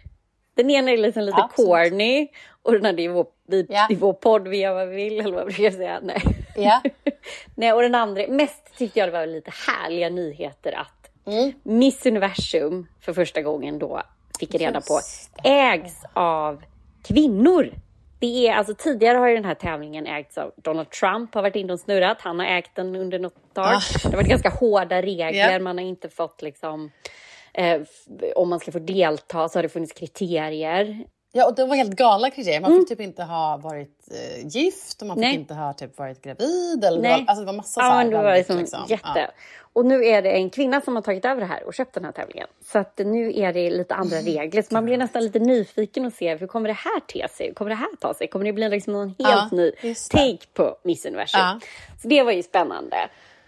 Den 0.55 0.70
ena 0.70 0.90
är 0.90 0.96
liksom 0.96 1.22
lite 1.22 1.38
Absolut. 1.42 1.68
corny 1.68 2.29
och 2.62 2.72
den 2.72 2.87
andra 2.87 3.03
är 3.03 3.09
vår, 3.09 3.27
vi, 3.49 3.66
Ja. 3.68 3.87
i 3.90 3.94
vår 3.94 4.12
podd, 4.12 4.49
vi 4.49 4.57
gör 4.59 4.75
vad 4.75 4.88
vi 4.88 4.96
vill, 4.96 5.20
eller 5.20 5.35
vad 5.37 5.44
brukar 5.46 5.64
jag 5.64 5.75
säga? 5.75 6.01
Nej. 6.03 6.22
Ja. 6.57 6.83
Nej, 7.55 7.72
och 7.72 7.83
den 7.83 7.94
andra, 7.94 8.22
mest 8.29 8.77
tyckte 8.79 8.99
jag 8.99 9.09
det 9.09 9.12
var 9.12 9.27
lite 9.27 9.51
härliga 9.68 10.09
nyheter 10.09 10.72
att 10.72 10.92
Mm. 11.27 11.53
Miss 11.62 12.07
Universum 12.07 12.87
för 13.01 13.12
första 13.12 13.42
gången 13.42 13.79
då 13.79 14.03
fick 14.38 14.55
reda 14.55 14.81
på 14.81 14.94
Just 14.94 15.31
ägs 15.44 15.94
av 16.12 16.62
kvinnor. 17.05 17.70
Det 18.18 18.48
är 18.48 18.55
alltså 18.55 18.74
tidigare 18.74 19.18
har 19.18 19.29
ju 19.29 19.35
den 19.35 19.44
här 19.44 19.55
tävlingen 19.55 20.07
ägts 20.07 20.38
av 20.38 20.52
Donald 20.57 20.90
Trump 20.90 21.35
har 21.35 21.42
varit 21.42 21.57
inne 21.57 21.72
och 21.72 21.81
snurrat. 21.81 22.20
Han 22.20 22.38
har 22.38 22.46
ägt 22.46 22.74
den 22.74 22.96
under 22.96 23.18
något 23.18 23.55
tag. 23.55 23.64
Ah. 23.64 23.81
Det 24.02 24.09
har 24.09 24.16
varit 24.16 24.29
ganska 24.29 24.48
hårda 24.50 25.02
regler. 25.02 25.52
Ja. 25.52 25.59
Man 25.59 25.79
har 25.79 25.85
inte 25.85 26.09
fått 26.09 26.42
liksom 26.42 26.90
eh, 27.55 27.81
om 28.37 28.48
man 28.48 28.61
ska 28.61 28.72
få 28.72 28.79
delta 28.79 29.48
så 29.48 29.59
har 29.59 29.62
det 29.62 29.68
funnits 29.68 29.92
kriterier. 29.92 31.05
Ja, 31.37 31.46
och 31.46 31.55
det 31.55 31.64
var 31.64 31.77
helt 31.77 31.90
galna 31.96 32.31
kriterier. 32.31 32.61
Man 32.61 32.79
fick 32.79 32.88
typ 32.88 33.01
inte 33.01 33.22
ha 33.22 33.57
varit 33.57 34.09
eh, 34.11 34.46
gift 34.46 35.01
och 35.03 35.07
man 35.09 35.16
fick 35.16 35.25
Mm. 35.25 35.31
Nej. 35.33 35.40
inte 35.40 35.55
ha 35.55 35.72
typ 35.72 35.99
varit 35.99 36.22
gravid. 36.22 36.85
Eller 36.85 37.03
det 37.03 37.09
Nej. 37.09 37.12
var, 37.20 37.27
alltså 37.29 37.40
det 37.40 37.46
var 37.46 37.53
massa 37.53 37.81
så 37.81 37.87
Ja, 37.87 37.90
här 37.90 37.96
men 38.05 38.11
det 38.11 38.16
var 38.22 38.35
liksom 38.35 38.59
liksom, 38.59 38.81
jätte. 38.88 39.09
ja. 39.14 39.27
Och 39.72 39.87
nu 39.87 40.05
är 40.05 40.22
det 40.22 40.31
en 40.31 40.51
kvinna 40.51 40.81
som 40.81 40.94
har 40.96 41.03
tagit 41.03 41.25
över 41.25 41.40
det 41.40 41.46
här 41.46 41.64
och 41.66 41.75
köpt 41.75 41.94
den 41.94 42.05
här 42.05 42.12
tävlingen. 42.12 42.46
Så 42.72 42.79
att 42.79 42.99
nu 42.99 43.33
är 43.38 43.53
det 43.53 43.70
lite 43.70 43.94
andra 43.94 44.16
regler. 44.16 44.62
Så 44.62 44.68
man 44.75 44.85
blir 44.85 44.96
nästan 44.96 45.22
lite 45.22 45.38
nyfiken 45.38 46.07
och 46.07 46.12
ser 46.12 46.38
hur 46.38 46.46
kommer 46.46 46.68
det 46.68 46.75
här 46.79 47.01
te 47.01 47.29
sig? 47.37 47.46
Hur 47.46 47.55
kommer 47.55 47.68
det 47.70 47.75
här 47.77 47.88
ta 48.01 48.14
sig? 48.14 48.29
Kommer 48.29 48.44
det 48.44 48.53
bli 48.53 48.68
liksom 48.68 48.92
någon 48.92 49.07
helt 49.09 49.18
Ja, 49.18 49.49
ny 49.53 49.72
det. 49.83 49.94
take 50.11 50.46
på 50.55 50.77
Miss 50.83 51.07
Universum? 51.07 51.40
Ja. 51.40 51.61
Så 52.03 52.09
det 52.09 52.22
var 52.22 52.33
ju 52.33 52.42
spännande. 52.42 52.96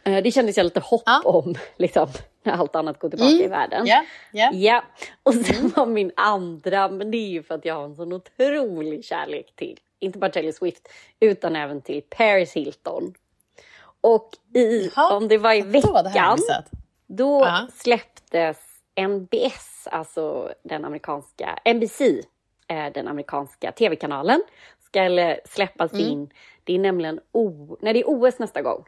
Eh, 0.04 0.22
Det 0.22 0.30
kändes 0.30 0.56
jag 0.56 0.64
lite 0.64 0.80
hopp 0.80 1.02
om 1.24 1.54
liksom, 1.76 2.08
när 2.48 2.54
allt 2.60 2.76
annat 2.76 2.98
går 2.98 3.08
tillbaka 3.10 3.30
i 3.44 3.48
världen. 3.48 3.86
Ja, 3.86 4.04
ja. 4.32 4.50
Ja, 4.52 4.84
och 5.22 5.34
sen 5.34 5.72
var 5.76 5.86
min 5.86 6.12
andra, 6.16 6.88
men 6.88 7.10
det 7.10 7.18
är 7.18 7.28
ju 7.28 7.42
för 7.42 7.54
att 7.54 7.64
jag 7.64 7.74
har 7.74 7.84
en 7.84 7.96
sån 7.96 8.12
otrolig 8.12 9.04
kärlek 9.04 9.52
till, 9.56 9.78
inte 9.98 10.18
bara 10.18 10.30
Taylor 10.30 10.52
Swift, 10.52 10.88
utan 11.20 11.56
även 11.56 11.80
till 11.82 12.02
Paris 12.10 12.52
Hilton. 12.52 13.14
Och 14.00 14.30
i, 14.54 14.90
Jaha, 14.96 15.16
om 15.16 15.28
det 15.28 15.38
var 15.38 15.54
i 15.54 15.62
veckan, 15.62 16.38
då 17.06 17.40
Ja. 17.40 17.66
släpptes 17.74 18.58
NBS, 19.08 19.88
alltså 19.90 20.52
den 20.62 20.84
amerikanska, 20.84 21.58
NBC, 21.74 22.00
den 22.94 23.08
amerikanska 23.08 23.72
tv-kanalen, 23.72 24.42
ska 24.80 25.02
eller 25.02 25.40
släppa 25.44 25.88
sin, 25.88 26.30
det 26.64 26.74
är 26.74 26.78
nämligen 26.78 27.20
o, 27.32 27.76
när 27.80 27.94
det 27.94 28.00
är 28.00 28.04
OS 28.06 28.38
nästa 28.38 28.62
gång, 28.62 28.84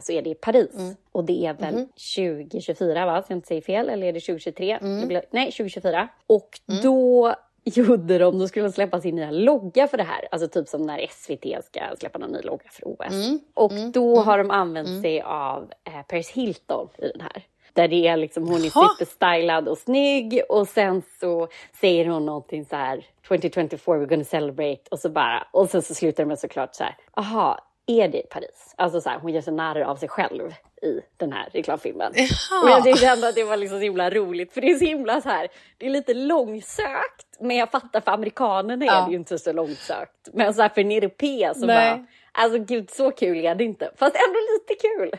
så 0.00 0.12
är 0.12 0.22
det 0.22 0.30
i 0.30 0.34
Paris. 0.34 0.96
Och 1.12 1.24
det 1.24 1.46
är 1.46 1.54
väl 1.54 1.74
2024 2.16 3.06
va, 3.06 3.22
så 3.22 3.32
jag 3.32 3.36
inte 3.36 3.48
säger 3.48 3.62
fel, 3.62 3.88
eller 3.88 4.06
är 4.06 4.12
det 4.12 4.20
2023? 4.20 4.78
Det 5.00 5.06
blir, 5.06 5.22
nej, 5.30 5.44
2024. 5.52 6.08
Och 6.26 6.60
då 6.82 7.34
gjorde 7.64 8.18
de, 8.18 8.38
då 8.38 8.48
skulle 8.48 8.66
de 8.66 8.72
släppa 8.72 9.00
sin 9.00 9.16
nya 9.16 9.30
logga 9.30 9.88
för 9.88 9.96
det 9.96 10.02
här. 10.02 10.28
Alltså 10.30 10.48
typ 10.48 10.68
som 10.68 10.82
när 10.82 11.06
SVT 11.10 11.64
ska 11.64 11.80
släppa 11.98 12.18
någon 12.18 12.32
ny 12.32 12.40
logga 12.40 12.68
för 12.70 12.82
OS. 12.88 13.14
Och 13.54 13.72
då 13.92 14.20
har 14.20 14.38
de 14.38 14.50
använt 14.50 15.02
sig 15.02 15.20
av 15.20 15.72
eh, 15.84 16.02
Paris 16.08 16.30
Hilton 16.30 16.88
i 16.98 17.08
den 17.08 17.20
här. 17.20 17.42
Där 17.72 17.88
det 17.88 18.06
är 18.08 18.16
liksom, 18.16 18.48
hon 18.48 18.64
är 18.64 18.70
superstylad 18.98 19.68
och 19.68 19.78
snygg 19.78 20.40
och 20.48 20.68
sen 20.68 21.02
så 21.20 21.48
säger 21.80 22.06
hon 22.06 22.26
någonting 22.26 22.64
så 22.64 22.76
här 22.76 23.06
2024 23.28 23.96
we're 23.96 24.06
gonna 24.06 24.24
celebrate 24.24 24.80
och 24.90 24.98
så 24.98 25.08
bara 25.08 25.46
och 25.50 25.70
sen 25.70 25.82
så 25.82 25.94
slutar 25.94 26.22
det 26.22 26.28
med 26.28 26.38
såklart 26.38 26.74
så 26.74 26.84
här 26.84 26.96
aha 27.16 27.67
är 27.88 28.08
det 28.08 28.30
Paris? 28.30 28.74
Alltså 28.76 29.00
så 29.00 29.10
här, 29.10 29.18
hon 29.18 29.32
gör 29.32 29.40
sig 29.40 29.52
narr 29.52 29.80
av 29.80 29.96
sig 29.96 30.08
själv 30.08 30.50
i 30.82 31.00
den 31.16 31.32
här 31.32 31.48
reklamfilmen. 31.52 32.12
Jaha. 32.14 32.62
Och 32.62 32.70
jag 32.70 32.84
tyckte 32.84 33.06
ändå 33.06 33.26
att 33.26 33.34
det 33.34 33.44
var 33.44 33.56
liksom 33.56 33.78
så 33.78 33.82
himla 33.82 34.10
roligt 34.10 34.52
för 34.52 34.60
det 34.60 34.70
är 34.70 34.74
så 34.74 34.84
himla 34.84 35.20
så 35.20 35.28
här, 35.28 35.48
det 35.78 35.86
är 35.86 35.90
lite 35.90 36.14
långsökt 36.14 37.26
men 37.40 37.56
jag 37.56 37.70
fattar 37.70 38.00
för 38.00 38.10
amerikanerna 38.12 38.84
är 38.84 38.88
Ja. 38.88 39.04
det 39.06 39.10
ju 39.10 39.16
inte 39.18 39.38
så 39.38 39.52
långsökt. 39.52 40.28
Men 40.32 40.54
så 40.54 40.62
här 40.62 40.68
för 40.68 40.80
en 40.80 40.90
europé 40.92 41.52
Nej. 41.56 41.66
bara, 41.66 42.06
alltså 42.32 42.58
gud 42.58 42.90
så 42.90 43.10
kul 43.10 43.36
är 43.44 43.54
det 43.54 43.64
inte. 43.64 43.90
Fast 43.96 44.16
ändå 44.16 44.38
lite 44.52 44.88
kul. 44.88 45.10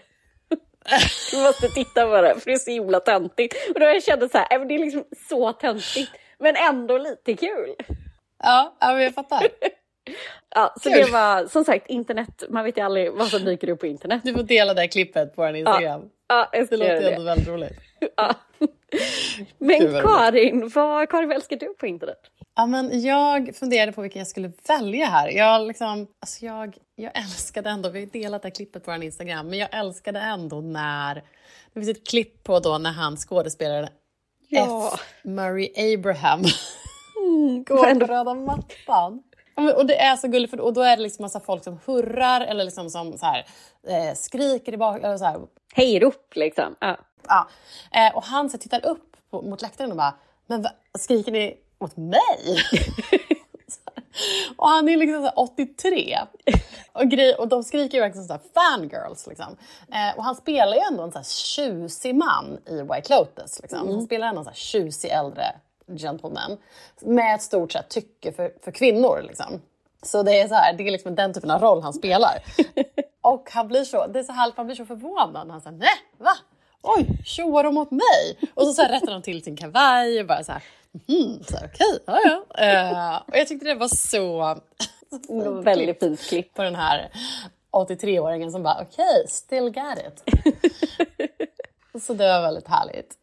Du 1.32 1.44
måste 1.44 1.68
titta 1.68 2.06
på 2.06 2.22
det, 2.22 2.36
för 2.40 2.46
det 2.46 2.54
är 2.54 2.58
så 2.58 2.72
himla 2.72 3.00
töntigt. 3.00 3.56
Och 3.74 3.80
då 3.80 3.86
jag 3.86 4.04
kände 4.04 4.30
så 4.30 4.38
här, 4.38 4.66
det 4.66 4.76
är 4.76 4.80
liksom 4.80 5.04
så 5.30 5.54
töntigt, 5.54 6.12
men 6.40 6.56
ändå 6.56 6.98
lite 6.98 7.34
kul. 7.36 7.76
Ja, 8.44 8.76
ja, 8.80 8.88
men 8.94 9.02
jag 9.04 9.14
fattar. 9.14 9.48
Ja, 10.56 10.74
så 10.82 10.90
Kul. 10.90 11.06
det 11.06 11.12
var 11.12 11.48
som 11.48 11.64
sagt 11.64 11.88
internet, 11.90 12.44
man 12.50 12.64
vet 12.66 12.78
ju 12.78 12.82
aldrig 12.82 13.14
vad 13.14 13.28
som 13.28 13.46
dyker 13.46 13.70
upp 13.70 13.80
på 13.80 13.88
internet. 13.88 14.22
Du 14.24 14.34
får 14.34 14.44
dela 14.44 14.74
det 14.74 14.82
här 14.82 14.88
klippet 14.88 15.36
på 15.36 15.42
vår 15.42 15.56
Instagram. 15.56 16.02
Ja, 16.28 16.50
jag 16.54 16.70
Det 16.70 16.78
låter 16.78 17.02
ju 17.02 17.08
ändå 17.08 17.20
det. 17.20 17.26
väldigt 17.26 17.48
roligt. 17.48 17.74
Ja. 18.16 18.36
Men 19.58 19.80
Karin, 20.02 20.70
vad, 20.76 21.10
Karin, 21.10 21.28
vad 21.28 21.36
älskar 21.36 21.56
du 21.58 21.74
på 21.74 21.88
internet? 21.88 22.20
Ja, 22.56 22.66
men 22.66 23.02
jag 23.02 23.56
funderade 23.56 23.92
på 23.92 24.02
vilken 24.02 24.20
jag 24.20 24.28
skulle 24.28 24.52
välja 24.68 25.06
här. 25.06 25.30
Jag, 25.30 25.68
liksom, 25.68 26.08
alltså 26.20 26.46
jag, 26.46 26.78
jag 26.96 27.18
älskade 27.18 27.70
ändå, 27.70 27.90
vi 27.90 28.00
har 28.00 28.08
delat 28.08 28.42
det 28.42 28.46
här 28.48 28.56
klippet 28.56 28.86
på 28.86 28.92
vår 28.92 29.04
Instagram, 29.04 29.48
men 29.50 29.60
jag 29.60 29.70
älskade 29.72 30.20
ändå 30.20 30.62
när... 30.62 31.16
Det 31.74 31.80
finns 31.80 31.90
ett 31.98 32.08
klipp 32.08 32.44
på 32.44 32.60
då 32.60 32.78
när 32.78 32.92
han 32.92 33.18
skådespelaren 33.18 33.88
Ja. 34.48 34.92
F. 34.94 35.00
Murray 35.24 35.94
Abraham 35.94 36.44
Mm, 37.18 37.64
går 37.68 38.00
på 38.00 38.06
röda 38.06 38.34
mattan. 38.34 39.24
Och 39.68 39.86
det 39.86 40.02
är 40.02 40.16
så 40.16 40.28
gulligt, 40.28 40.52
för, 40.52 40.60
och 40.60 40.74
då 40.74 40.82
är 40.82 40.98
det 40.98 41.04
liksom 41.04 41.24
massa 41.24 41.40
folk 41.40 41.64
som 41.64 41.80
hurrar 41.86 42.42
eller 42.42 42.64
liksom 42.64 42.90
som 42.90 43.18
så 43.18 43.26
här, 43.26 43.46
eh, 43.88 44.14
skriker 44.16 44.74
i 44.74 44.78
bak, 44.78 45.04
eller 45.04 45.18
så 45.18 45.26
här, 45.26 45.40
Hejrop 45.74 46.36
liksom. 46.36 46.76
Ja. 46.80 46.98
Ja. 47.28 47.48
Eh, 47.92 48.16
och 48.16 48.24
han 48.24 48.50
så 48.50 48.58
tittar 48.58 48.86
upp 48.86 49.18
på, 49.30 49.42
mot 49.42 49.62
läktaren 49.62 49.92
och 49.92 49.98
bara, 49.98 50.16
men 50.48 50.62
va, 50.62 50.70
skriker 51.00 51.32
ni 51.32 51.58
åt 51.80 51.98
mig? 51.98 52.64
och 54.58 54.68
han 54.68 54.90
är 54.90 54.98
liksom 54.98 55.16
så 55.16 55.24
här 55.24 55.40
83. 55.40 56.20
Och, 56.94 57.10
grej, 57.10 57.36
och 57.36 57.48
de 57.48 57.64
skriker 57.64 57.98
ju 57.98 58.02
verkligen 58.02 58.28
så 58.28 58.34
här 58.34 58.42
fangirls. 58.54 59.28
Liksom. 59.28 59.58
Eh, 59.92 60.18
och 60.18 60.24
han 60.24 60.36
spelar 60.36 60.74
ju 60.74 60.82
ändå 60.92 61.04
en 61.04 61.12
så 61.12 61.18
här 61.18 61.26
tjusig 61.26 62.16
man 62.16 62.58
i 62.66 62.82
White 62.82 63.16
Lotus. 63.16 63.60
Liksom. 63.62 63.88
Han 63.88 64.02
spelar 64.02 64.28
ändå 64.28 64.40
en 64.40 64.46
så 64.46 64.50
här 64.50 64.58
tjusig 64.58 65.10
äldre 65.10 65.56
gentleman 65.98 66.58
med 67.02 67.36
ett 67.36 67.42
stort 67.42 67.72
så 67.72 67.78
här, 67.78 67.86
tycke 67.86 68.32
för, 68.32 68.54
för 68.64 68.72
kvinnor. 68.72 69.22
Liksom. 69.28 69.62
Så 70.04 70.24
det 70.24 70.40
är, 70.40 70.48
så 70.48 70.56
här, 70.56 70.74
det 70.74 70.88
är 70.88 70.92
liksom 70.92 71.16
den 71.16 71.34
typen 71.34 71.52
av 71.52 71.62
roll 71.62 71.82
han 71.82 71.94
spelar. 71.94 72.44
Och 73.22 73.50
han 73.52 73.68
blir 73.68 73.84
så, 73.84 74.08
det 74.08 74.20
är 74.20 74.24
så 74.24 74.32
härligt, 74.32 74.58
han 74.58 74.66
blir 74.66 74.76
så 74.76 74.86
förvånad. 74.86 75.52
Han 75.52 75.62
säger 75.62 75.78
nej, 75.78 75.90
va? 76.18 76.34
Oj, 76.82 77.08
tjoar 77.26 77.64
de 77.64 77.74
mot 77.74 77.92
mig? 77.92 78.50
Och 78.54 78.68
så, 78.68 78.74
så 78.74 78.82
här, 78.82 78.90
rättar 78.90 79.12
de 79.12 79.22
till 79.22 79.44
sin 79.44 79.58
kavaj 79.58 80.20
och 80.20 80.28
bara 80.28 80.44
så 80.44 80.52
här, 80.52 80.64
så 81.48 81.58
här, 81.58 81.70
okej, 81.74 82.00
ja 82.06 82.20
ja. 82.24 82.64
Eh, 82.64 83.22
och 83.28 83.38
jag 83.38 83.48
tyckte 83.48 83.66
det 83.66 83.76
var 83.76 83.88
så, 83.88 84.58
så 85.10 85.20
fint 85.28 85.66
väldigt 85.66 86.00
fint 86.00 86.22
klipp. 86.22 86.54
på 86.54 86.64
den 86.64 86.76
här 86.76 87.12
83-åringen 87.72 88.52
som 88.52 88.64
bara 88.64 88.82
okej, 88.82 89.26
still 89.28 89.70
got 89.70 89.98
it. 89.98 90.24
Så 92.04 92.14
det 92.14 92.28
var 92.28 92.42
väldigt 92.42 92.68
härligt. 92.68 93.18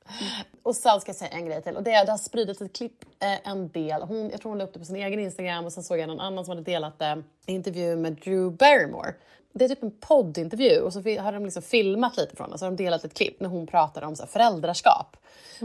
Och 0.66 0.76
sen 0.76 1.00
ska 1.00 1.08
jag 1.08 1.16
säga 1.16 1.30
en 1.30 1.46
grej 1.46 1.62
till. 1.62 1.76
Och 1.76 1.82
det, 1.82 1.92
är, 1.92 2.04
det 2.06 2.10
har 2.10 2.18
spridits 2.18 2.60
ett 2.60 2.72
klipp 2.72 3.04
eh, 3.20 3.50
en 3.50 3.68
del. 3.68 4.02
Hon, 4.02 4.30
jag 4.30 4.40
tror 4.40 4.50
hon 4.50 4.58
la 4.58 4.64
upp 4.64 4.72
det 4.72 4.78
på 4.78 4.84
sin 4.84 4.96
egen 4.96 5.20
Instagram 5.20 5.64
och 5.64 5.72
sen 5.72 5.82
såg 5.82 5.98
jag 5.98 6.08
någon 6.08 6.20
annan 6.20 6.44
som 6.44 6.52
hade 6.52 6.62
delat 6.62 6.98
det. 6.98 7.06
En 7.06 7.24
intervju 7.46 7.96
med 7.96 8.12
Drew 8.12 8.52
Barrymore. 8.52 9.14
Det 9.52 9.64
är 9.64 9.68
typ 9.68 9.82
en 9.82 9.90
poddintervju 9.90 10.80
och 10.80 10.92
så 10.92 10.98
har 10.98 11.32
de 11.32 11.44
liksom 11.44 11.62
filmat 11.62 12.16
lite 12.16 12.36
från 12.36 12.50
det. 12.50 12.58
Så 12.58 12.64
har 12.64 12.70
de 12.70 12.84
delat 12.84 13.04
ett 13.04 13.14
klipp 13.14 13.40
när 13.40 13.48
hon 13.48 13.66
pratar 13.66 14.02
om 14.02 14.16
så 14.16 14.22
här, 14.22 14.28
föräldraskap. 14.28 15.16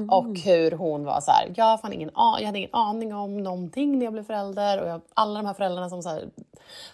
Och 0.09 0.39
hur 0.39 0.71
hon 0.71 1.05
var 1.05 1.21
så 1.21 1.31
här, 1.31 1.53
jag, 1.55 1.77
har 1.77 1.91
ingen, 1.91 2.11
jag 2.15 2.45
hade 2.45 2.57
ingen 2.57 2.73
aning 2.73 3.13
om 3.13 3.37
någonting 3.37 3.99
när 3.99 4.05
jag 4.05 4.13
blev 4.13 4.23
förälder. 4.23 4.81
Och 4.81 4.89
jag, 4.89 5.01
alla 5.13 5.39
de 5.39 5.45
här 5.45 5.53
föräldrarna 5.53 5.89
som 5.89 6.03
så 6.03 6.09
här, 6.09 6.29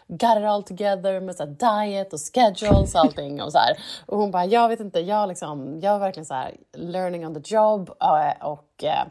got 0.07 0.37
it 0.37 0.45
all 0.45 0.63
together 0.63 1.19
med 1.19 1.35
så 1.35 1.43
här, 1.43 1.85
diet 1.85 2.13
och 2.13 2.19
schedules 2.19 2.95
och 2.95 3.01
allting. 3.01 3.41
Och, 3.41 3.51
så 3.51 3.57
här. 3.57 3.77
och 4.05 4.17
hon 4.17 4.31
bara, 4.31 4.45
jag 4.45 4.69
vet 4.69 4.79
inte, 4.79 4.99
jag, 4.99 5.29
liksom, 5.29 5.79
jag 5.81 5.91
var 5.91 5.99
verkligen 5.99 6.25
så 6.25 6.33
här, 6.33 6.55
learning 6.73 7.27
on 7.27 7.41
the 7.43 7.55
job. 7.55 7.91
Eh, 8.01 8.45
och 8.47 8.83
eh, 8.83 9.05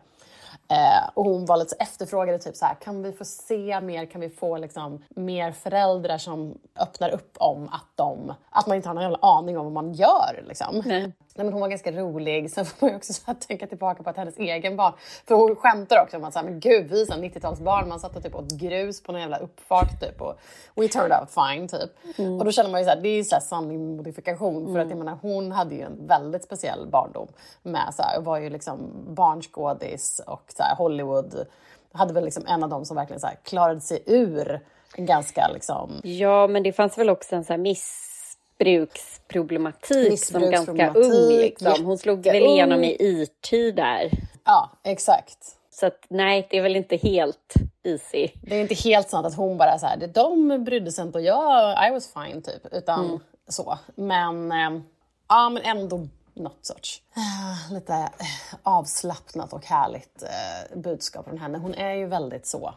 eh, 0.68 1.10
och 1.14 1.24
hon 1.24 1.44
var 1.44 1.56
lite 1.56 1.70
så 1.70 1.76
efterfrågade 1.78 2.38
typ 2.38 2.56
så 2.56 2.64
här, 2.64 2.74
kan 2.74 3.02
vi 3.02 3.12
få 3.12 3.24
se 3.24 3.80
mer, 3.80 4.06
kan 4.06 4.20
vi 4.20 4.28
få 4.28 4.58
liksom 4.58 5.04
mer 5.08 5.52
föräldrar 5.52 6.18
som 6.18 6.58
öppnar 6.80 7.10
upp 7.10 7.36
om 7.38 7.68
att 7.68 7.90
de, 7.94 8.34
att 8.50 8.66
man 8.66 8.76
inte 8.76 8.88
har 8.88 8.94
någon 8.94 9.02
jävla 9.02 9.18
aning 9.22 9.58
om 9.58 9.64
vad 9.64 9.84
man 9.84 9.92
gör 9.92 10.44
liksom. 10.46 10.82
Nej. 10.84 11.12
Nej, 11.36 11.44
men 11.44 11.52
hon 11.52 11.60
var 11.60 11.68
ganska 11.68 11.92
rolig. 11.92 12.50
Sen 12.50 12.64
får 12.64 12.86
man 12.86 12.90
ju 12.90 12.96
också 12.96 13.12
så 13.12 13.22
här 13.26 13.34
tänka 13.34 13.66
tillbaka 13.66 14.02
på 14.02 14.10
att 14.10 14.16
hennes 14.16 14.38
egen 14.38 14.76
barn... 14.76 14.92
För 15.28 15.34
hon 15.34 15.56
skämtar 15.56 16.02
också 16.02 16.16
om 16.16 16.24
att 16.24 16.32
så 16.32 16.38
här, 16.38 16.46
men 16.46 16.60
gud, 16.60 16.90
vi 16.90 17.06
här 17.10 17.18
90-talsbarn. 17.18 17.88
Man 17.88 18.00
satt 18.00 18.16
och 18.16 18.22
typ 18.22 18.34
åt 18.34 18.52
grus 18.52 19.02
på 19.02 19.12
någon 19.12 19.20
jävla 19.20 19.38
uppfart 19.38 20.00
typ. 20.00 20.20
Och 20.20 20.38
we 20.74 20.88
turned 20.88 21.12
out 21.20 21.30
fine 21.30 21.68
typ. 21.68 21.90
Och 22.38 22.44
då 22.44 22.52
känner 22.52 22.70
man 22.70 22.80
ju 22.80 22.84
så 22.84 22.90
här, 22.90 23.00
det 23.00 23.08
är 23.08 23.16
ju 23.16 23.24
så 23.24 23.34
här 23.34 23.42
sanning 23.42 23.96
modifikation. 23.96 24.72
För 24.72 24.80
att 24.80 24.88
jag 24.88 24.98
menar, 24.98 25.18
hon 25.22 25.52
hade 25.52 25.74
ju 25.74 25.82
en 25.82 26.06
väldigt 26.06 26.44
speciell 26.44 26.86
barndom. 26.86 27.28
Med 27.62 27.94
så 27.94 28.02
här, 28.02 28.20
var 28.20 28.38
ju 28.38 28.50
liksom 28.50 28.78
barnskådis 29.14 30.20
och 30.26 30.52
så 30.56 30.62
här, 30.62 30.74
Hollywood. 30.76 31.46
Hade 31.92 32.14
väl 32.14 32.24
liksom 32.24 32.46
en 32.46 32.62
av 32.62 32.68
dem 32.70 32.84
som 32.84 32.96
verkligen 32.96 33.20
så 33.20 33.26
här, 33.26 33.36
klarade 33.42 33.80
sig 33.80 34.02
ur 34.06 34.60
ganska 34.96 35.48
liksom... 35.54 36.00
Ja, 36.04 36.46
men 36.46 36.62
det 36.62 36.72
fanns 36.72 36.98
väl 36.98 37.10
också 37.10 37.36
en 37.36 37.44
så 37.44 37.52
här 37.52 37.58
missbruksproblematik 37.58 40.24
som 40.24 40.40
ganska 40.40 40.72
Missbruksproblematik, 40.72 41.30
ung. 41.30 41.38
Liksom. 41.38 41.84
Hon 41.86 41.98
slog 41.98 42.24
väl 42.24 42.36
igenom 42.36 42.84
i 42.84 42.96
IT 43.00 43.50
där. 43.76 44.10
Ja, 44.44 44.70
exakt. 44.84 45.38
Så 45.70 45.86
att, 45.86 46.04
nej, 46.08 46.46
det 46.50 46.58
är 46.58 46.62
väl 46.62 46.76
inte 46.76 46.96
helt 46.96 47.54
easy. 47.82 48.28
Det 48.42 48.56
är 48.56 48.60
inte 48.60 48.74
helt 48.74 49.10
sant 49.10 49.26
att 49.26 49.34
hon 49.36 49.56
bara 49.58 49.78
så 49.78 49.86
här, 49.86 49.96
"Det- 49.96 50.06
de 50.06 50.64
brydde 50.64 50.92
sig 50.92 51.04
inte 51.04 51.18
och 51.18 51.24
jag, 51.24 51.88
I 51.88 51.90
was 51.92 52.12
fine 52.12 52.42
typ. 52.42 52.66
Utan 52.74 53.20
så. 53.48 53.78
Men, 53.94 54.52
eh, 54.52 54.70
ja 55.28 55.48
men 55.48 55.62
ändå 55.62 56.08
något 56.36 56.66
sorts 56.66 57.02
eh, 57.16 57.72
lite 57.74 57.94
eh, 57.94 58.58
avslappnat 58.62 59.52
och 59.52 59.64
härligt 59.66 60.22
eh, 60.22 60.78
budskap 60.78 61.24
från 61.24 61.38
henne. 61.38 61.58
Hon 61.58 61.74
är 61.74 61.94
ju 61.94 62.06
väldigt 62.06 62.46
så, 62.46 62.74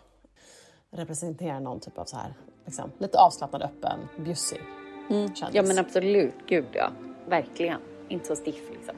representerar 0.92 1.60
någon 1.60 1.80
typ 1.80 1.98
av 1.98 2.06
så 2.06 2.18
här, 2.18 2.34
liksom, 2.66 2.92
lite 2.98 3.20
avslappnad, 3.20 3.62
öppen, 3.62 4.00
bjussig. 4.18 4.62
kändis. 5.10 5.50
Ja, 5.52 5.64
men 5.64 5.80
absolut. 5.80 6.36
Gud, 6.48 6.68
ja. 6.72 6.92
Verkligen. 7.28 7.82
Inte 8.08 8.26
så 8.26 8.36
stiff 8.36 8.70
liksom. 8.70 8.96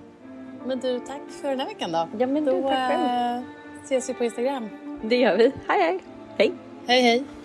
men 0.65 0.79
du, 0.79 0.99
tack 0.99 1.21
för 1.41 1.49
den 1.49 1.59
här 1.59 1.67
veckan 1.67 1.91
då. 1.91 2.07
Ja, 2.17 2.27
men 2.27 2.45
du, 2.45 2.51
då 2.51 2.67
tack 2.67 2.91
själv. 2.91 3.43
ses 3.83 4.09
vi 4.09 4.13
på 4.13 4.23
Instagram. 4.23 4.69
Det 5.03 5.15
gör 5.15 5.37
vi. 5.37 5.51
Hej, 5.67 5.81
hej. 5.81 5.99
Hej. 6.37 6.53
Hej 6.87 7.01
hej! 7.01 7.40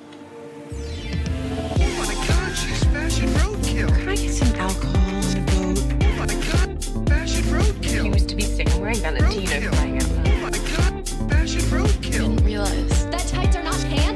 He 7.96 8.02
roadkill. 8.02 8.12
was 8.12 8.26
to 8.26 8.34
be 8.36 8.42
seen 8.42 8.66
wearing 8.80 8.96
Valentino 8.98 9.50
Roadkill. 9.52 9.74
flying 9.74 9.96
out 9.96 10.10
Oh 10.26 10.40
my 10.42 10.50
god, 10.50 11.08
fashion 11.30 11.60
roadkill. 11.72 12.12
Didn't 12.12 12.44
realize. 12.44 13.06
That 13.10 13.26
tights 13.26 13.56
are 13.56 13.62
not 13.62 13.80
pants. 13.84 14.15